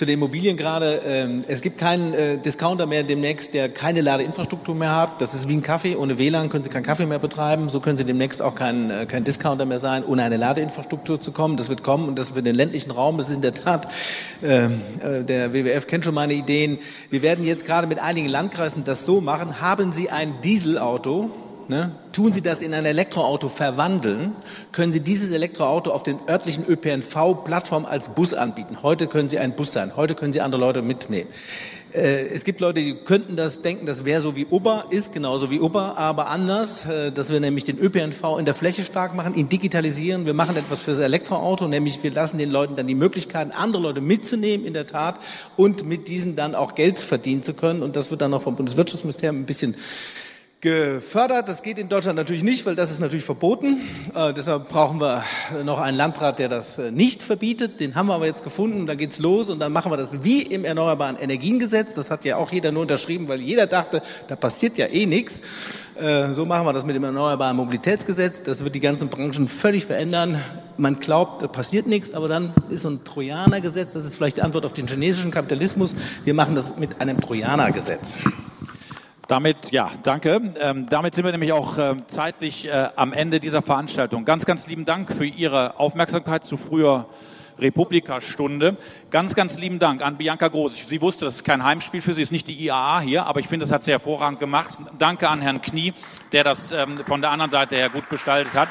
[0.00, 4.74] Zu den Immobilien gerade, ähm, es gibt keinen äh, Discounter mehr demnächst, der keine Ladeinfrastruktur
[4.74, 5.20] mehr hat.
[5.20, 5.94] Das ist wie ein Kaffee.
[5.94, 7.68] Ohne WLAN können Sie keinen Kaffee mehr betreiben.
[7.68, 11.32] So können Sie demnächst auch kein, äh, kein Discounter mehr sein, ohne eine Ladeinfrastruktur zu
[11.32, 11.58] kommen.
[11.58, 13.88] Das wird kommen und das für den ländlichen Raum, das ist in der Tat,
[14.42, 16.78] ähm, äh, der WWF kennt schon meine Ideen.
[17.10, 19.60] Wir werden jetzt gerade mit einigen Landkreisen das so machen.
[19.60, 21.30] Haben Sie ein Dieselauto,
[21.70, 21.92] Ne?
[22.10, 24.34] Tun Sie das in ein Elektroauto verwandeln,
[24.72, 28.78] können Sie dieses Elektroauto auf den örtlichen ÖPNV-Plattformen als Bus anbieten.
[28.82, 31.30] Heute können Sie ein Bus sein, heute können Sie andere Leute mitnehmen.
[31.92, 35.52] Äh, es gibt Leute, die könnten das denken, das wäre so wie Uber, ist genauso
[35.52, 39.34] wie Uber, aber anders, äh, dass wir nämlich den ÖPNV in der Fläche stark machen,
[39.34, 40.26] ihn digitalisieren.
[40.26, 43.80] Wir machen etwas für das Elektroauto, nämlich wir lassen den Leuten dann die Möglichkeit, andere
[43.80, 45.20] Leute mitzunehmen in der Tat
[45.56, 47.84] und mit diesen dann auch Geld verdienen zu können.
[47.84, 49.76] Und das wird dann auch vom Bundeswirtschaftsministerium ein bisschen
[50.60, 51.48] gefördert.
[51.48, 53.80] Das geht in Deutschland natürlich nicht, weil das ist natürlich verboten.
[54.14, 55.24] Äh, deshalb brauchen wir
[55.64, 57.80] noch einen Landrat, der das äh, nicht verbietet.
[57.80, 58.86] Den haben wir aber jetzt gefunden.
[58.86, 61.94] Da geht's los und dann machen wir das wie im Erneuerbaren Energiengesetz.
[61.94, 65.42] Das hat ja auch jeder nur unterschrieben, weil jeder dachte, da passiert ja eh nichts.
[65.98, 68.42] Äh, so machen wir das mit dem Erneuerbaren Mobilitätsgesetz.
[68.42, 70.38] Das wird die ganzen Branchen völlig verändern.
[70.76, 73.94] Man glaubt, da passiert nichts, aber dann ist so ein Trojanergesetz.
[73.94, 75.96] Das ist vielleicht die Antwort auf den chinesischen Kapitalismus.
[76.24, 78.18] Wir machen das mit einem Trojanergesetz.
[79.30, 80.40] Damit, ja, danke.
[80.58, 84.24] Ähm, damit sind wir nämlich auch äh, zeitlich äh, am Ende dieser Veranstaltung.
[84.24, 87.06] Ganz, ganz lieben Dank für Ihre Aufmerksamkeit zu früher
[87.60, 88.76] Republika-Stunde.
[89.12, 90.74] Ganz, ganz lieben Dank an Bianca Groß.
[90.84, 93.46] Sie wusste, das ist kein Heimspiel für Sie, ist nicht die IAA hier, aber ich
[93.46, 94.74] finde, das hat sie hervorragend gemacht.
[94.98, 95.92] Danke an Herrn Knie,
[96.32, 98.68] der das ähm, von der anderen Seite her gut gestaltet hat.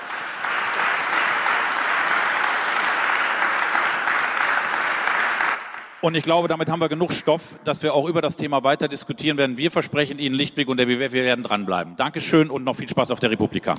[6.02, 8.88] Und ich glaube, damit haben wir genug Stoff, dass wir auch über das Thema weiter
[8.88, 9.58] diskutieren werden.
[9.58, 11.98] Wir versprechen Ihnen Lichtblick und der WWF, wir werden dranbleiben.
[11.98, 13.76] Dankeschön und noch viel Spaß auf der Republika.